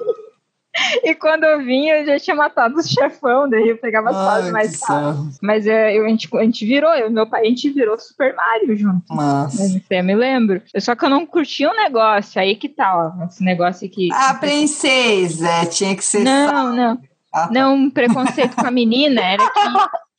[1.03, 4.51] E quando eu vinha, eu já tinha matado os chefão, daí eu pegava as fases
[4.51, 5.39] mais fáceis.
[5.41, 8.35] Mas é, eu, a, gente, a gente virou, eu meu pai, a gente virou Super
[8.35, 9.13] Mario junto.
[9.13, 9.81] Nossa.
[9.89, 10.61] Eu me lembro.
[10.77, 14.09] Só que eu não curtia o um negócio, aí que tal, tá, esse negócio aqui.
[14.13, 16.23] A princesa, tinha que ser.
[16.23, 17.01] Não, não.
[17.33, 17.49] Ah, tá.
[17.51, 19.59] Não, um preconceito com a menina era que.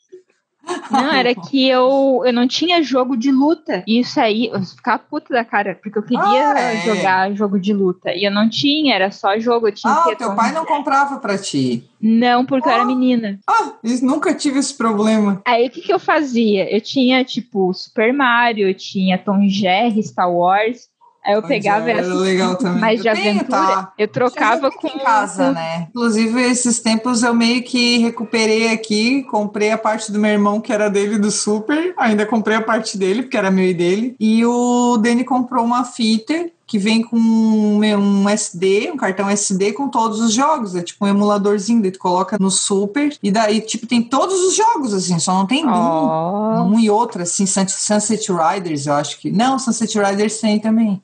[0.90, 3.82] Não, era que eu, eu não tinha jogo de luta.
[3.86, 6.76] E isso aí, eu ficava puta da cara, porque eu queria ah, é.
[6.82, 8.12] jogar jogo de luta.
[8.14, 9.68] E eu não tinha, era só jogo.
[9.68, 11.88] Eu tinha ah, teu pai não comprava pra ti?
[12.00, 12.72] Não, porque ah.
[12.72, 13.38] eu era menina.
[13.48, 13.72] Ah,
[14.02, 15.40] nunca tive esse problema.
[15.44, 16.72] Aí o que, que eu fazia?
[16.74, 20.91] Eu tinha, tipo, Super Mario, eu tinha Tom Jerry, Star Wars.
[21.24, 22.80] Aí eu pegava é, essa legal também.
[22.80, 23.92] mais de aventura, tá.
[23.96, 25.86] eu trocava com em casa, né?
[25.90, 30.72] Inclusive esses tempos eu meio que recuperei aqui, comprei a parte do meu irmão que
[30.72, 34.44] era dele do Super, ainda comprei a parte dele porque era meu e dele, e
[34.44, 40.20] o Dani comprou uma fita que vem com um SD, um cartão SD com todos
[40.20, 40.74] os jogos.
[40.74, 44.56] É tipo um emuladorzinho, daí tu coloca no Super e daí, tipo, tem todos os
[44.56, 45.70] jogos, assim, só não tem oh.
[45.70, 49.30] um, um e outro, assim, Sunset Riders, eu acho que.
[49.30, 51.02] Não, Sunset Riders tem também.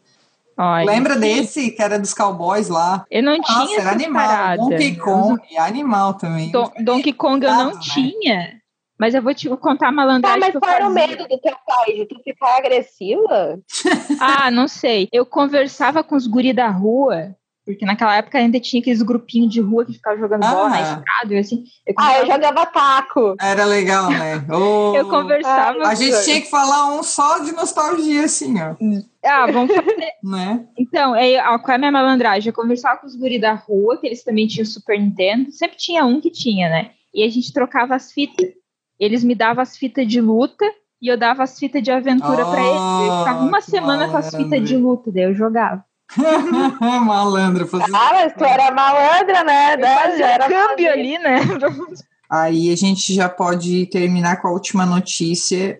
[0.61, 3.05] Ai, Lembra desse que era dos cowboys lá?
[3.09, 4.27] Eu não Nossa, tinha era animal.
[4.27, 4.63] Parada.
[4.63, 6.51] Donkey Kong é animal também.
[6.51, 7.81] Don Donkey Kong eu não né?
[7.81, 8.59] tinha.
[8.99, 10.41] Mas eu vou te contar a malandragem.
[10.41, 11.95] Tá, mas qual era o medo do teu pai?
[11.95, 13.61] De tu ficar agressiva?
[14.21, 15.09] ah, não sei.
[15.13, 19.61] Eu conversava com os guri da rua Porque naquela época ainda tinha aqueles grupinhos de
[19.61, 20.51] rua que ficavam jogando ah.
[20.51, 21.35] bola na estrada.
[21.35, 23.37] E assim, eu ah, eu jogava taco.
[23.41, 24.45] Era legal, né?
[24.51, 24.93] Oh.
[24.97, 25.87] eu conversava.
[25.87, 28.75] A gente tinha que falar um só de nostalgia, assim, ó.
[29.29, 30.13] Ah, vamos fazer.
[30.25, 30.67] né?
[30.79, 32.49] Então, é, qual é a minha malandragem?
[32.49, 35.53] Eu conversava com os guris da rua, que eles também tinham Super Nintendo.
[35.53, 36.91] Sempre tinha um que tinha, né?
[37.15, 38.51] E a gente trocava as fitas.
[38.99, 40.65] Eles me davam as fitas de luta
[41.01, 43.09] e eu dava as fitas de aventura oh, pra eles.
[43.09, 44.13] Eu ficava uma semana malandro.
[44.13, 45.85] com as fitas de luta, daí eu jogava.
[46.81, 47.67] malandra.
[47.67, 47.87] Fazia...
[47.87, 49.75] Ah, mas tu era malandra, né?
[49.75, 51.41] Eu já era câmbio ali, né?
[52.31, 55.79] Aí a gente já pode terminar com a última notícia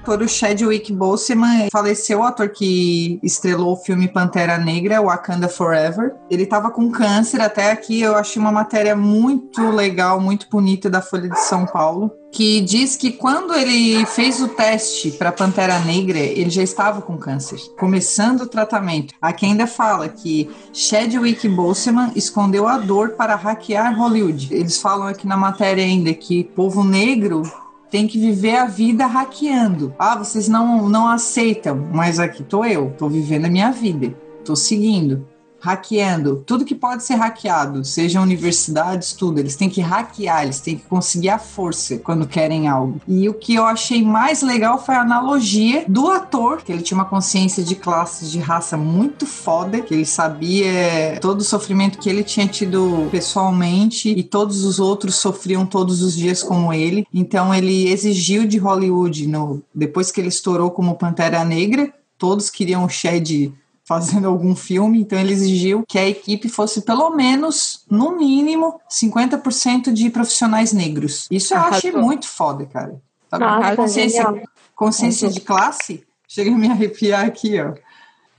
[0.00, 6.14] ator, o Chadwick Boseman, faleceu o ator que estrelou o filme Pantera Negra, Wakanda Forever.
[6.30, 11.02] Ele estava com câncer, até aqui eu achei uma matéria muito legal, muito bonita da
[11.02, 16.18] Folha de São Paulo, que diz que quando ele fez o teste para Pantera Negra,
[16.18, 19.14] ele já estava com câncer, começando o tratamento.
[19.20, 24.48] Aqui ainda fala que Chadwick Boseman escondeu a dor para hackear Hollywood.
[24.50, 27.42] Eles falam aqui na matéria ainda que povo negro
[27.90, 29.94] tem que viver a vida hackeando.
[29.98, 34.54] Ah, vocês não, não aceitam, mas aqui tô eu, tô vivendo a minha vida, tô
[34.54, 35.26] seguindo
[35.60, 39.38] hackeando tudo que pode ser hackeado, sejam universidades, tudo.
[39.38, 43.00] Eles têm que hackear, eles têm que conseguir a força quando querem algo.
[43.06, 46.98] E o que eu achei mais legal foi a analogia do ator, que ele tinha
[46.98, 52.08] uma consciência de classes de raça muito foda, que ele sabia todo o sofrimento que
[52.08, 57.06] ele tinha tido pessoalmente e todos os outros sofriam todos os dias como ele.
[57.12, 62.84] Então ele exigiu de Hollywood, no, depois que ele estourou como Pantera Negra, todos queriam
[62.84, 63.52] o Shed
[63.90, 69.92] fazendo algum filme, então ele exigiu que a equipe fosse pelo menos, no mínimo, 50%
[69.92, 71.26] de profissionais negros.
[71.28, 73.02] Isso eu achei muito foda, cara.
[73.28, 73.44] Sabe?
[73.44, 74.42] Nossa, consciência,
[74.76, 77.74] consciência de classe chega a me arrepiar aqui, ó.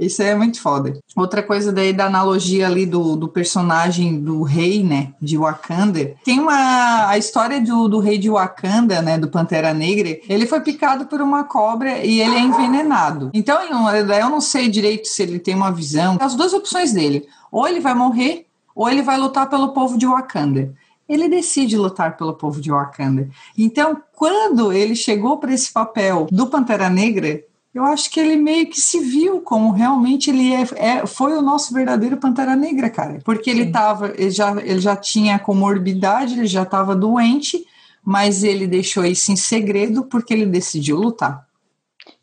[0.02, 1.00] Isso é muito foda.
[1.16, 6.16] Outra coisa daí da analogia ali do, do personagem do rei, né, de Wakanda.
[6.26, 10.18] Tem uma a história do, do rei de Wakanda, né, do Pantera Negra.
[10.28, 13.30] Ele foi picado por uma cobra e ele é envenenado.
[13.32, 16.18] Então, eu não sei direito se ele tem uma visão.
[16.20, 17.28] As duas opções dele.
[17.52, 20.74] Ou ele vai morrer, ou ele vai lutar pelo povo de Wakanda
[21.14, 23.30] ele decide lutar pelo povo de Wakanda.
[23.58, 28.68] Então, quando ele chegou para esse papel do Pantera Negra, eu acho que ele meio
[28.68, 33.20] que se viu como realmente ele é, é foi o nosso verdadeiro Pantera Negra, cara.
[33.24, 33.72] Porque ele Sim.
[33.72, 37.66] tava, ele já, ele já tinha comorbidade, ele já estava doente,
[38.04, 41.48] mas ele deixou isso em segredo porque ele decidiu lutar.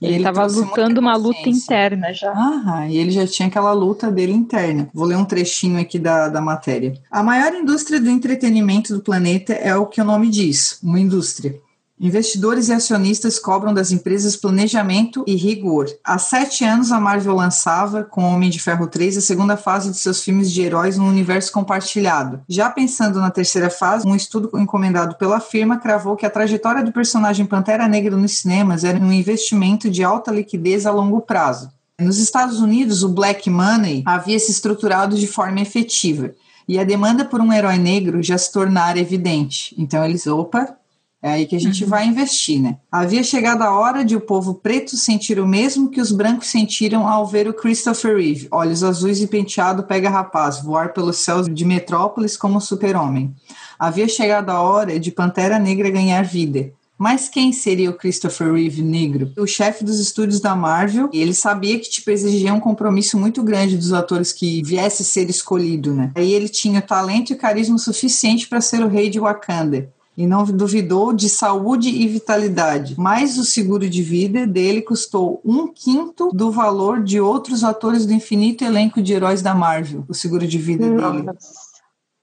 [0.01, 2.33] Ele estava lutando uma luta interna já.
[2.33, 4.89] Ah, e ele já tinha aquela luta dele interna.
[4.93, 6.95] Vou ler um trechinho aqui da, da matéria.
[7.11, 11.59] A maior indústria do entretenimento do planeta é o que o nome diz, uma indústria.
[12.01, 15.87] Investidores e acionistas cobram das empresas planejamento e rigor.
[16.05, 19.97] Há sete anos, a Marvel lançava, com Homem de Ferro 3, a segunda fase de
[19.97, 22.41] seus filmes de heróis no universo compartilhado.
[22.49, 26.93] Já pensando na terceira fase, um estudo encomendado pela firma cravou que a trajetória do
[26.93, 31.69] personagem Pantera Negra nos cinemas era um investimento de alta liquidez a longo prazo.
[31.99, 36.33] Nos Estados Unidos, o Black Money havia se estruturado de forma efetiva
[36.69, 39.75] e a demanda por um herói negro já se tornara evidente.
[39.77, 40.77] Então eles, opa,
[41.21, 41.91] é aí que a gente uhum.
[41.91, 42.77] vai investir, né?
[42.91, 47.09] Havia chegado a hora de o povo preto sentir o mesmo que os brancos sentiram
[47.09, 51.65] ao ver o Christopher Reeve, olhos azuis e penteado pega rapaz, voar pelos céus de
[51.65, 53.35] Metrópolis como super-homem.
[53.77, 56.73] Havia chegado a hora de Pantera Negra ganhar vida.
[56.97, 59.33] Mas quem seria o Christopher Reeve negro?
[59.39, 63.41] O chefe dos estúdios da Marvel, e ele sabia que tipo exigia um compromisso muito
[63.43, 66.11] grande dos atores que viesse a ser escolhido, né?
[66.17, 70.43] Aí ele tinha talento e carisma suficiente para ser o rei de Wakanda e não
[70.45, 72.97] duvidou de saúde e vitalidade.
[72.99, 78.13] Mas o seguro de vida dele custou um quinto do valor de outros atores do
[78.13, 80.05] infinito elenco de heróis da Marvel.
[80.09, 81.21] O seguro de vida Nossa.
[81.23, 81.39] dele.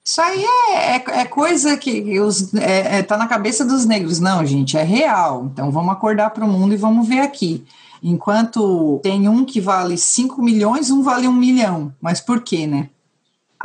[0.04, 4.20] Isso aí é, é, é coisa que os, é, é, tá na cabeça dos negros.
[4.20, 5.50] Não, gente, é real.
[5.54, 7.64] Então vamos acordar para o mundo e vamos ver aqui.
[8.04, 11.94] Enquanto tem um que vale 5 milhões, um vale um milhão.
[12.02, 12.90] Mas por quê, né?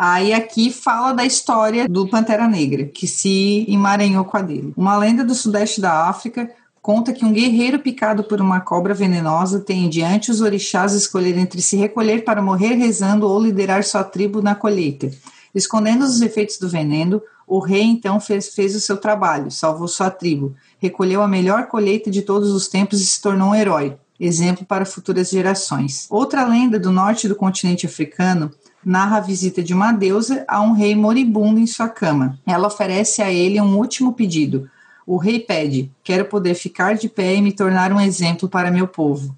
[0.03, 4.73] Aí aqui fala da história do Pantera Negra, que se emaranhou com a dele.
[4.75, 9.61] Uma lenda do sudeste da África conta que um guerreiro picado por uma cobra venenosa
[9.61, 14.41] tem diante os orixás escolher entre se recolher para morrer rezando ou liderar sua tribo
[14.41, 15.11] na colheita.
[15.55, 20.09] Escondendo os efeitos do veneno, o rei então fez, fez o seu trabalho, salvou sua
[20.11, 24.65] tribo, recolheu a melhor colheita de todos os tempos e se tornou um herói, exemplo
[24.65, 26.07] para futuras gerações.
[26.09, 28.51] Outra lenda do norte do continente africano
[28.85, 32.39] narra a visita de uma deusa a um rei moribundo em sua cama.
[32.47, 34.69] Ela oferece a ele um último pedido.
[35.07, 38.87] O rei pede: Quero poder ficar de pé e me tornar um exemplo para meu
[38.87, 39.37] povo.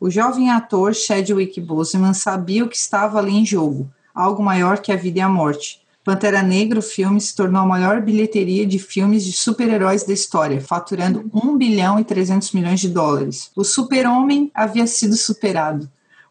[0.00, 3.90] O jovem ator Chadwick Boseman sabia o que estava ali em jogo.
[4.14, 5.80] algo maior que a vida e a morte.
[6.08, 10.60] Pantera Negra, o filme, se tornou a maior bilheteria de filmes de super-heróis da história,
[10.60, 13.50] faturando 1 bilhão e 300 milhões de dólares.
[13.54, 15.88] O Super-Homem havia sido superado.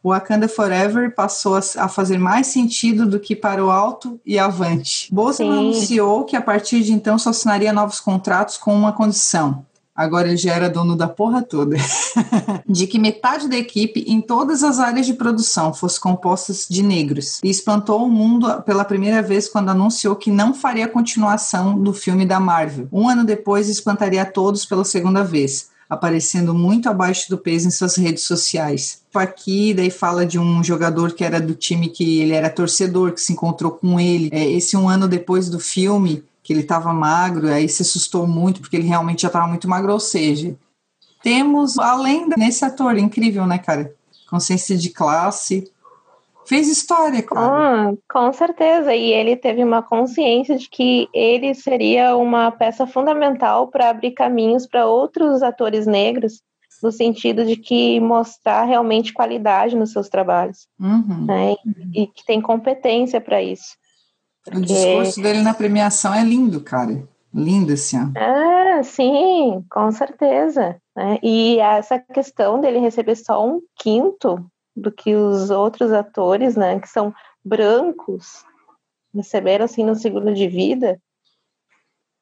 [0.08, 5.14] O Wakanda Forever passou a fazer mais sentido do que para o alto e avante.
[5.14, 10.30] Bolsonaro anunciou que a partir de então só assinaria novos contratos com uma condição: agora
[10.30, 11.76] ele já era dono da porra toda,
[12.66, 17.41] de que metade da equipe em todas as áreas de produção fosse composta de negros.
[17.43, 22.26] E espantou o mundo pela primeira vez quando anunciou que não faria continuação do filme
[22.26, 22.88] da Marvel.
[22.93, 27.96] Um ano depois, espantaria todos pela segunda vez aparecendo muito abaixo do peso em suas
[27.96, 29.02] redes sociais.
[29.14, 33.22] Aqui, daí fala de um jogador que era do time que ele era torcedor, que
[33.22, 34.30] se encontrou com ele.
[34.32, 38.62] É, esse um ano depois do filme, que ele estava magro, aí se assustou muito
[38.62, 40.56] porque ele realmente já estava muito magro, ou seja,
[41.24, 43.94] temos além nesse ator incrível, né, cara?
[44.30, 45.70] Consciência de classe,
[46.48, 47.41] fez história, cara.
[47.41, 48.95] Ah, com certeza.
[48.95, 54.66] E ele teve uma consciência de que ele seria uma peça fundamental para abrir caminhos
[54.66, 56.41] para outros atores negros,
[56.82, 60.68] no sentido de que mostrar realmente qualidade nos seus trabalhos.
[60.80, 61.26] Uhum.
[61.26, 61.56] Né?
[61.93, 63.76] E que tem competência para isso.
[64.43, 64.60] Porque...
[64.60, 67.04] O discurso dele na premiação é lindo, cara.
[67.34, 67.98] Lindo, assim.
[68.16, 70.78] Ah, sim, com certeza.
[70.95, 71.20] Né?
[71.22, 74.43] E essa questão dele receber só um quinto
[74.78, 77.14] do que os outros atores, né, que são
[77.44, 78.46] brancos,
[79.14, 81.02] receberam assim no segundo de vida,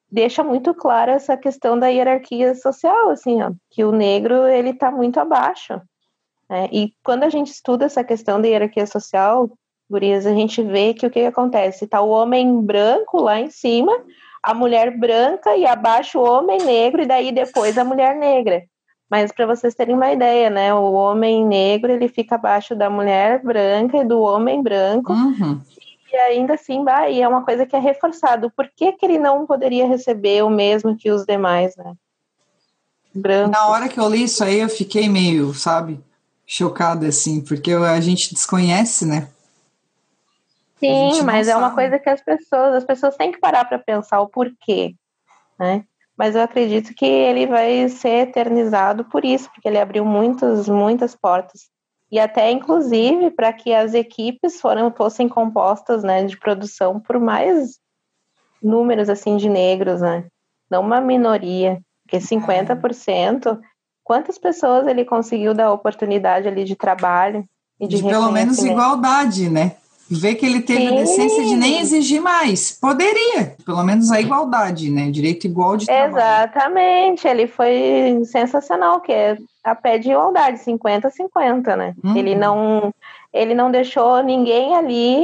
[0.10, 4.90] deixa muito clara essa questão da hierarquia social, assim, ó, que o negro ele está
[4.90, 5.82] muito abaixo.
[6.50, 6.70] Né?
[6.72, 9.50] E quando a gente estuda essa questão da hierarquia social,
[9.90, 11.86] Gurias, a gente vê que o que, que acontece?
[11.86, 13.92] Está o homem branco lá em cima,
[14.42, 18.64] a mulher branca e abaixo o homem negro, e daí depois a mulher negra.
[19.10, 20.74] Mas para vocês terem uma ideia, né?
[20.74, 25.14] O homem negro ele fica abaixo da mulher branca e do homem branco.
[25.14, 25.62] Uhum.
[26.12, 28.50] E ainda assim, vai, e é uma coisa que é reforçado.
[28.50, 31.94] Por que, que ele não poderia receber o mesmo que os demais, né?
[33.14, 33.52] Branco.
[33.52, 36.00] Na hora que eu li isso aí, eu fiquei meio, sabe,
[36.46, 39.30] chocada, assim, porque a gente desconhece, né?
[40.80, 44.20] Sim, mas é uma coisa que as pessoas, as pessoas têm que parar para pensar
[44.22, 44.94] o porquê,
[45.58, 45.86] né?
[46.18, 51.16] Mas eu acredito que ele vai ser eternizado por isso, porque ele abriu muitas, muitas
[51.16, 51.70] portas.
[52.12, 57.80] E até, inclusive, para que as equipes foram, fossem compostas né, de produção por mais
[58.62, 60.26] números assim de negros, né?
[60.70, 63.60] Não uma minoria, porque 50%,
[64.04, 67.44] quantas pessoas ele conseguiu dar oportunidade ali de trabalho
[67.80, 69.76] e de, de pelo menos igualdade, né?
[70.10, 70.88] Ver que ele teve Sim.
[70.88, 72.72] a decência de nem exigir mais.
[72.72, 75.10] Poderia, pelo menos a igualdade, né?
[75.10, 76.16] Direito igual de trabalho.
[76.16, 81.96] Exatamente, ele foi sensacional, que é a pé de igualdade, 50-50, né?
[82.04, 82.16] Uhum.
[82.16, 82.94] Ele, não,
[83.34, 85.24] ele não deixou ninguém ali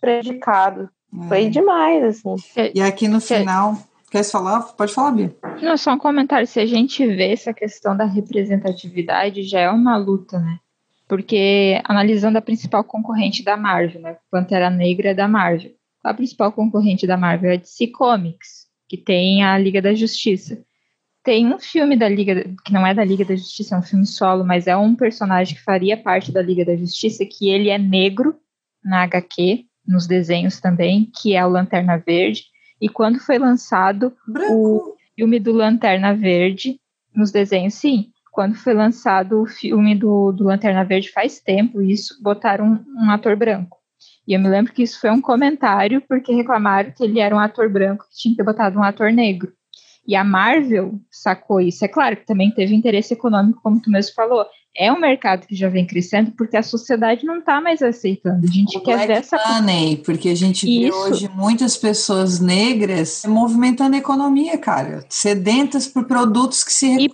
[0.00, 0.90] prejudicado.
[1.24, 1.28] É.
[1.28, 2.34] Foi demais, assim.
[2.74, 3.76] E aqui no final,
[4.10, 4.60] Quer falar?
[4.62, 5.32] Pode falar, Bia.
[5.62, 6.44] Não, só um comentário.
[6.44, 10.58] Se a gente vê essa questão da representatividade, já é uma luta, né?
[11.10, 15.72] Porque analisando a principal concorrente da Marvel, né, Pantera Negra é da Marvel.
[16.04, 20.62] A principal concorrente da Marvel é a DC Comics, que tem a Liga da Justiça.
[21.24, 24.06] Tem um filme da Liga, que não é da Liga da Justiça, é um filme
[24.06, 27.76] solo, mas é um personagem que faria parte da Liga da Justiça, que ele é
[27.76, 28.36] negro
[28.82, 32.44] na HQ, nos desenhos também, que é o Lanterna Verde.
[32.80, 34.54] E quando foi lançado Branco.
[34.54, 36.78] o filme do Lanterna Verde,
[37.12, 42.14] nos desenhos, sim, quando foi lançado o filme do, do Lanterna Verde faz tempo, isso,
[42.22, 43.78] botaram um, um, ator branco.
[44.26, 47.38] E eu me lembro que isso foi um comentário, porque reclamaram que ele era um
[47.38, 49.52] ator branco, que tinha que ter botado um ator negro.
[50.06, 51.84] E a Marvel sacou isso.
[51.84, 54.46] É claro que também teve interesse econômico, como tu mesmo falou.
[54.76, 58.46] É um mercado que já vem crescendo, porque a sociedade não está mais aceitando.
[58.46, 59.36] A gente o quer ver essa.
[59.36, 61.04] Money, porque a gente isso.
[61.04, 65.04] vê hoje muitas pessoas negras movimentando a economia, cara.
[65.08, 67.10] Sedentas por produtos que se e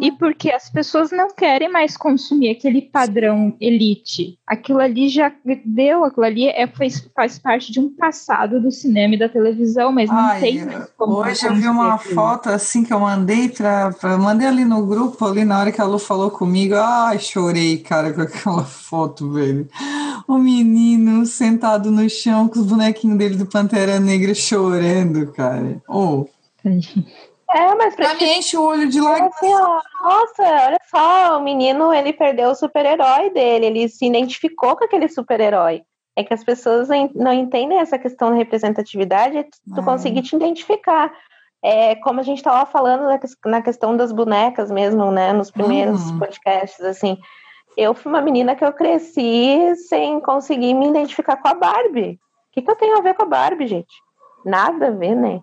[0.00, 4.38] e porque as pessoas não querem mais consumir aquele padrão elite.
[4.46, 5.32] Aquilo ali já
[5.64, 9.92] deu, aquilo ali é, faz, faz parte de um passado do cinema e da televisão,
[9.92, 11.16] mas não Ai, tem como.
[11.16, 12.14] Hoje eu vi uma aquilo.
[12.14, 14.18] foto assim que eu mandei para.
[14.18, 16.74] Mandei ali no grupo, ali na hora que a Lu falou comigo.
[16.74, 19.68] Ai, chorei, cara, com aquela foto, velho.
[20.26, 25.82] O menino sentado no chão com os bonequinhos dele do Pantera Negra chorando, cara.
[25.88, 26.26] Oh.
[27.52, 29.34] É, mas pra mim enche o olho de lágrimas.
[29.36, 34.76] Assim, ó, nossa, olha só, o menino ele perdeu o super-herói dele, ele se identificou
[34.76, 35.82] com aquele super-herói.
[36.16, 39.82] É que as pessoas não entendem essa questão da representatividade, é tu é.
[39.82, 41.12] conseguir te identificar.
[41.62, 43.06] É, como a gente estava falando
[43.44, 46.18] na questão das bonecas mesmo, né, nos primeiros uhum.
[46.18, 47.18] podcasts, assim,
[47.76, 52.12] eu fui uma menina que eu cresci sem conseguir me identificar com a Barbie.
[52.12, 53.94] O que, que eu tenho a ver com a Barbie, gente?
[54.44, 55.40] Nada a ver, né?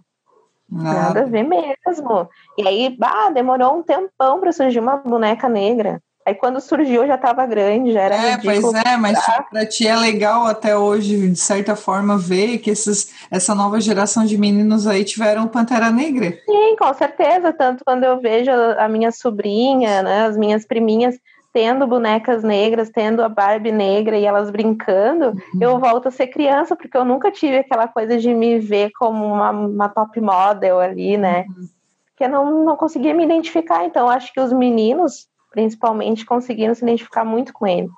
[0.70, 2.30] Nada, Nada a ver mesmo.
[2.58, 6.02] E aí, bah, demorou um tempão para surgir uma boneca negra.
[6.26, 8.74] Aí quando surgiu já estava grande, já era É, ridículo.
[8.74, 9.18] pois é, mas
[9.50, 14.26] para ti é legal até hoje, de certa forma, ver que esses, essa nova geração
[14.26, 16.38] de meninos aí tiveram Pantera Negra.
[16.46, 17.54] Sim, com certeza.
[17.54, 21.18] Tanto quando eu vejo a minha sobrinha, né, as minhas priminhas
[21.58, 25.60] tendo bonecas negras, tendo a Barbie negra e elas brincando, uhum.
[25.60, 29.26] eu volto a ser criança, porque eu nunca tive aquela coisa de me ver como
[29.26, 31.46] uma, uma top model ali, né?
[31.50, 31.68] Uhum.
[32.10, 33.86] Porque eu não, não conseguia me identificar.
[33.86, 37.90] Então, acho que os meninos principalmente conseguiram se identificar muito com ele.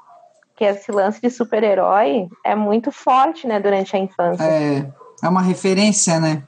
[0.51, 4.41] Porque esse lance de super-herói é muito forte, né, durante a infância.
[4.41, 4.89] É,
[5.21, 6.43] é uma referência, né?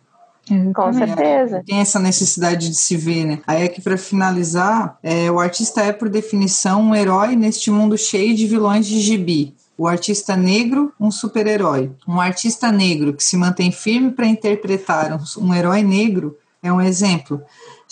[0.74, 1.64] Com certeza.
[1.66, 3.40] Tem essa necessidade de se ver, né?
[3.46, 8.36] Aí aqui para finalizar, é, o artista é por definição um herói neste mundo cheio
[8.36, 9.56] de vilões de gibi.
[9.78, 11.92] O artista negro, um super-herói.
[12.08, 16.80] Um artista negro que se mantém firme para interpretar um, um herói negro é um
[16.80, 17.42] exemplo.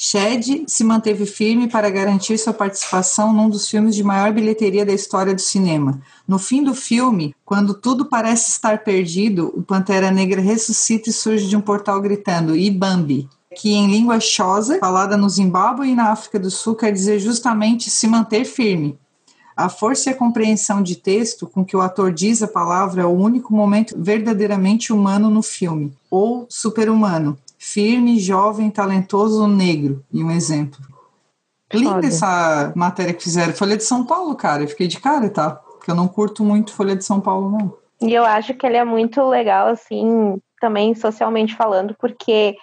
[0.02, 4.93] Shed se manteve firme para garantir sua participação num dos filmes de maior bilheteria da
[4.93, 6.02] história do cinema.
[6.26, 11.50] No fim do filme, quando tudo parece estar perdido, o Pantera Negra ressuscita e surge
[11.50, 13.28] de um portal gritando Ibambi,
[13.58, 17.89] que em língua Xhosa, falada no Zimbábue e na África do Sul, quer dizer justamente
[17.89, 18.97] se manter firme.
[19.54, 23.06] A força e a compreensão de texto com que o ator diz a palavra é
[23.06, 30.03] o único momento verdadeiramente humano no filme, ou super-humano, firme, jovem, talentoso, negro.
[30.12, 30.80] E um exemplo.
[31.72, 33.53] Linda essa matéria que fizeram.
[33.53, 34.64] Folha de São Paulo, cara.
[34.64, 35.51] Eu fiquei de cara, tá?
[35.51, 37.78] Porque eu não curto muito Folha de São Paulo, não.
[38.01, 42.55] E eu acho que ele é muito legal, assim, também socialmente falando, porque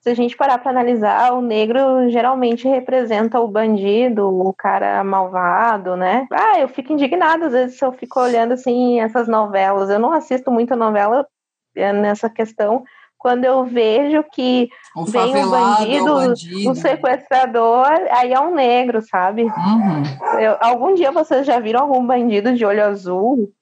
[0.00, 5.96] se a gente parar para analisar, o negro geralmente representa o bandido, o cara malvado,
[5.96, 6.28] né?
[6.30, 9.90] Ah, eu fico indignada às vezes se eu fico olhando assim essas novelas.
[9.90, 11.26] Eu não assisto muita novela
[11.74, 12.84] é, nessa questão,
[13.18, 18.54] quando eu vejo que o vem o bandido, o bandido, o sequestrador, aí é um
[18.54, 19.44] negro, sabe?
[19.44, 20.40] Uhum.
[20.40, 23.52] Eu, algum dia vocês já viram algum bandido de olho azul?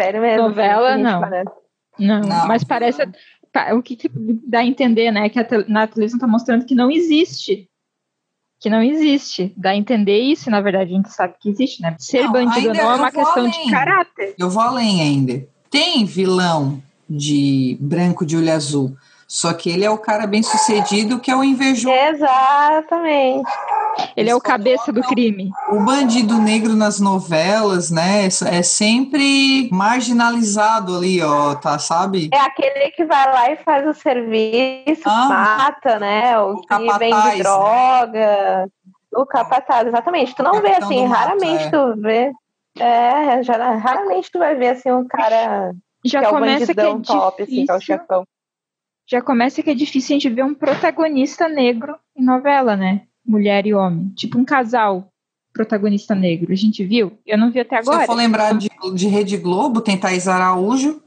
[0.00, 0.48] Sério mesmo?
[0.48, 1.20] Novela, não.
[1.98, 2.20] não.
[2.20, 2.46] não.
[2.46, 3.02] mas parece.
[3.74, 4.10] O que, que,
[4.46, 5.30] dá a entender, né?
[5.30, 7.68] Que a, na televisão está mostrando que não existe.
[8.60, 9.54] Que não existe.
[9.56, 11.96] Dá a entender isso, na verdade, a gente sabe que existe, né?
[11.98, 13.64] Ser não, bandido não é uma questão além.
[13.64, 14.34] de caráter.
[14.38, 15.48] Eu vou além ainda.
[15.70, 18.96] Tem vilão de branco de olho azul.
[19.28, 21.92] Só que ele é o cara bem sucedido que é o invejoso.
[21.92, 23.50] Exatamente.
[24.16, 25.50] Ele é o cabeça do crime.
[25.68, 28.26] O bandido negro nas novelas, né?
[28.26, 32.28] É sempre marginalizado ali, ó, tá, sabe?
[32.32, 36.38] É aquele que vai lá e faz o serviço, ah, mata, né?
[36.38, 37.42] O, o que capataz, vende né?
[37.42, 38.12] droga.
[38.12, 38.66] Né?
[39.16, 40.36] O capataz, exatamente.
[40.36, 41.70] Tu não vê assim, raramente é.
[41.70, 42.32] tu vê.
[42.78, 45.72] É, já, raramente tu vai ver assim um cara
[46.06, 48.26] já que começa é que é top, difícil, assim, que é o chefão.
[49.08, 53.02] Já começa que é difícil a gente ver um protagonista negro em novela, né?
[53.24, 54.08] Mulher e homem.
[54.16, 55.08] Tipo um casal
[55.52, 56.52] protagonista negro.
[56.52, 57.18] A gente viu?
[57.24, 57.98] Eu não vi até agora.
[57.98, 61.00] Se eu for lembrar de, de Rede Globo, tem Thaís Araújo.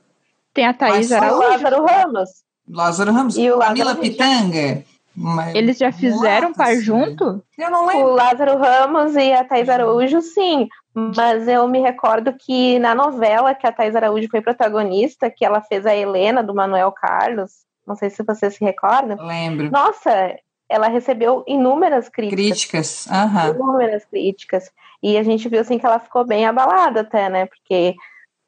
[0.54, 1.48] Tem a Thaís Araújo.
[1.48, 2.30] Lázaro Ramos.
[2.68, 3.38] Lázaro Ramos.
[3.38, 4.84] E o Camila Pitanga.
[5.16, 7.44] Mas, Eles já fizeram par junto?
[7.58, 8.08] Eu não lembro.
[8.08, 10.68] O Lázaro Ramos e a Thais Araújo, sim.
[10.94, 15.62] Mas eu me recordo que na novela que a Thais Araújo foi protagonista, que ela
[15.62, 19.16] fez a Helena do Manuel Carlos, não sei se você se recorda.
[19.22, 19.72] Lembro.
[19.72, 20.36] Nossa,
[20.68, 22.46] ela recebeu inúmeras críticas.
[22.46, 23.50] Críticas, aham.
[23.56, 24.72] Inúmeras críticas.
[25.02, 27.46] E a gente viu assim que ela ficou bem abalada até, né?
[27.46, 27.96] Porque,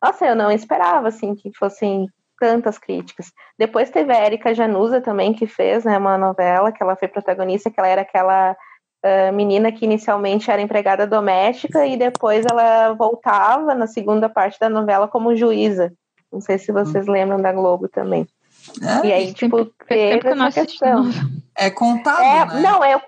[0.01, 2.07] nossa, eu não esperava assim que fossem
[2.39, 3.31] tantas críticas.
[3.57, 7.69] Depois teve a Erika Januza também, que fez né, uma novela, que ela foi protagonista,
[7.69, 8.55] que ela era aquela
[9.03, 14.69] uh, menina que inicialmente era empregada doméstica e depois ela voltava na segunda parte da
[14.69, 15.93] novela como juíza.
[16.31, 17.11] Não sei se vocês hum.
[17.11, 18.27] lembram da Globo também.
[18.81, 21.09] É, e aí, tipo, teve essa questão.
[21.57, 22.61] É contado, é, né?
[22.61, 23.01] Não, eu,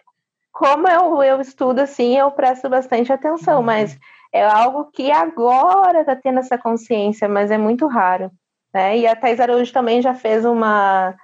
[0.52, 3.66] como eu, eu estudo assim, eu presto bastante atenção, uhum.
[3.66, 3.98] mas
[4.34, 8.32] é algo que agora tá tendo essa consciência, mas é muito raro.
[8.74, 8.98] Né?
[8.98, 11.16] E a Thais Araújo também já fez uma,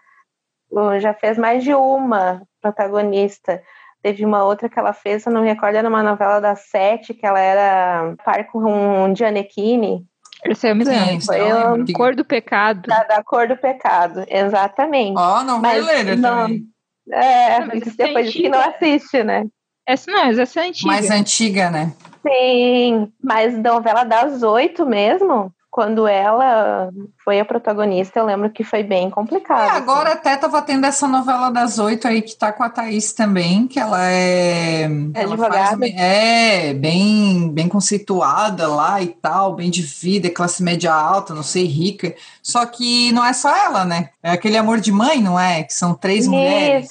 [1.00, 3.62] já fez mais de uma protagonista.
[4.02, 7.14] Teve uma outra que ela fez, eu não me recordo, era uma novela da Sete,
[7.14, 10.06] que ela era par com um Gianecchini.
[10.46, 11.26] Esse eu me lembro.
[11.26, 11.86] Foi um...
[11.94, 12.88] Cor do Pecado.
[12.88, 15.18] Da, da, Cor do Pecado, exatamente.
[15.18, 16.64] Ó, oh, noveleira não, também.
[17.12, 19.46] É, não, depois é que não assiste, né?
[19.86, 20.88] Essa não, essa é antiga.
[20.88, 21.94] Mais antiga, né?
[22.26, 26.90] Sim, mas novela das oito mesmo, quando ela
[27.24, 29.76] foi a protagonista, eu lembro que foi bem complicado.
[29.76, 30.18] É, agora assim.
[30.18, 33.80] até tava tendo essa novela das oito aí que tá com a Thaís também, que
[33.80, 34.84] ela é.
[34.84, 35.78] é ela advogada.
[35.78, 41.44] Faz, é, bem, bem conceituada lá e tal, bem de vida, classe média alta, não
[41.44, 42.16] sei, rica.
[42.42, 44.10] Só que não é só ela, né?
[44.24, 45.64] É aquele amor de mãe, não é?
[45.64, 46.32] Que são três Isso.
[46.32, 46.90] mulheres.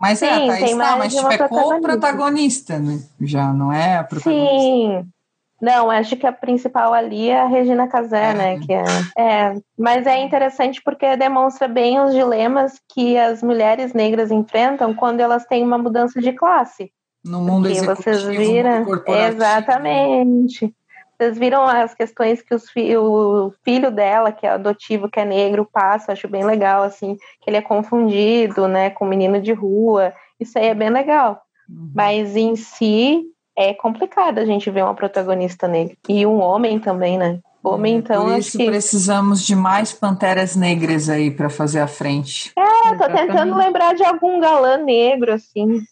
[0.00, 2.98] Mas Sim, é, a Thaís tá, mas tipo, é co-protagonista, né?
[3.20, 4.58] Já não é a protagonista.
[4.58, 5.15] Sim.
[5.60, 8.34] Não, acho que a principal ali é a Regina Casé, é.
[8.34, 8.58] né?
[8.60, 8.84] Que é,
[9.18, 15.20] é, mas é interessante porque demonstra bem os dilemas que as mulheres negras enfrentam quando
[15.20, 16.92] elas têm uma mudança de classe.
[17.24, 20.72] No mundo porque vocês viram, exatamente.
[21.18, 25.68] Vocês viram as questões que fi o filho dela, que é adotivo, que é negro,
[25.72, 30.12] passa, acho bem legal, assim, que ele é confundido, né, com um menino de rua.
[30.38, 31.40] Isso aí é bem legal.
[31.68, 31.90] Uhum.
[31.94, 33.24] Mas em si,
[33.56, 35.96] é complicado a gente ver uma protagonista nele.
[36.08, 37.38] E um homem também, né?
[37.64, 38.26] Homem, é, então.
[38.26, 38.66] Por isso que...
[38.66, 42.52] precisamos de mais panteras negras aí para fazer a frente.
[42.56, 45.82] É, tô tentando lembrar de algum galã negro, assim.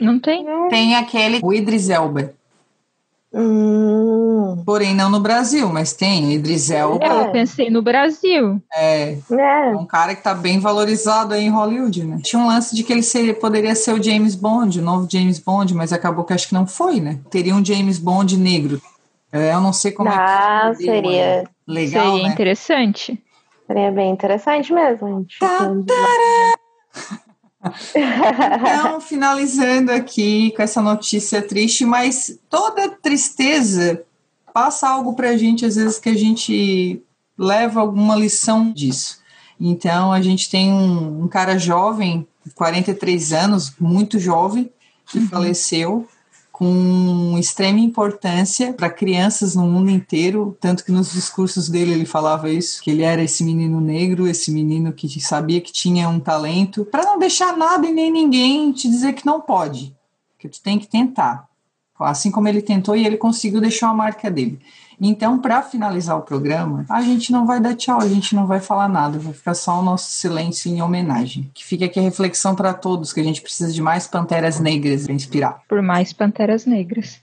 [0.00, 0.46] Não tem?
[0.68, 2.32] Tem aquele, o Idris Elba.
[3.32, 3.89] Hum.
[4.64, 7.04] Porém, não no Brasil, mas tem Idris Elba.
[7.04, 8.60] É, eu pensei no Brasil.
[8.72, 9.76] É, é.
[9.76, 12.20] um cara que tá bem valorizado aí em Hollywood, né?
[12.22, 15.38] Tinha um lance de que ele seria, poderia ser o James Bond, o novo James
[15.38, 17.18] Bond, mas acabou que acho que não foi, né?
[17.30, 18.80] Teria um James Bond negro.
[19.32, 20.94] É, eu não sei como ah, é que seria.
[20.94, 21.44] seria.
[21.66, 22.32] Legal, seria né?
[22.32, 23.22] interessante.
[23.66, 25.38] Seria bem interessante mesmo, gente.
[25.38, 25.70] Tá,
[27.62, 34.02] então, finalizando aqui com essa notícia triste, mas toda tristeza
[34.52, 37.02] passa algo para a gente, às vezes, que a gente
[37.36, 39.20] leva alguma lição disso.
[39.58, 44.70] Então, a gente tem um, um cara jovem, 43 anos, muito jovem,
[45.06, 45.28] que uhum.
[45.28, 46.08] faleceu
[46.60, 52.50] com extrema importância para crianças no mundo inteiro, tanto que nos discursos dele ele falava
[52.50, 56.84] isso, que ele era esse menino negro, esse menino que sabia que tinha um talento,
[56.84, 59.96] para não deixar nada e nem ninguém te dizer que não pode,
[60.38, 61.48] que tu tem que tentar.
[62.04, 64.60] Assim como ele tentou e ele conseguiu deixar a marca dele.
[65.00, 68.60] Então, para finalizar o programa, a gente não vai dar tchau, a gente não vai
[68.60, 71.50] falar nada, vai ficar só o nosso silêncio em homenagem.
[71.54, 75.04] Que fica aqui a reflexão para todos, que a gente precisa de mais panteras negras
[75.04, 75.62] para inspirar.
[75.66, 77.18] Por mais panteras negras.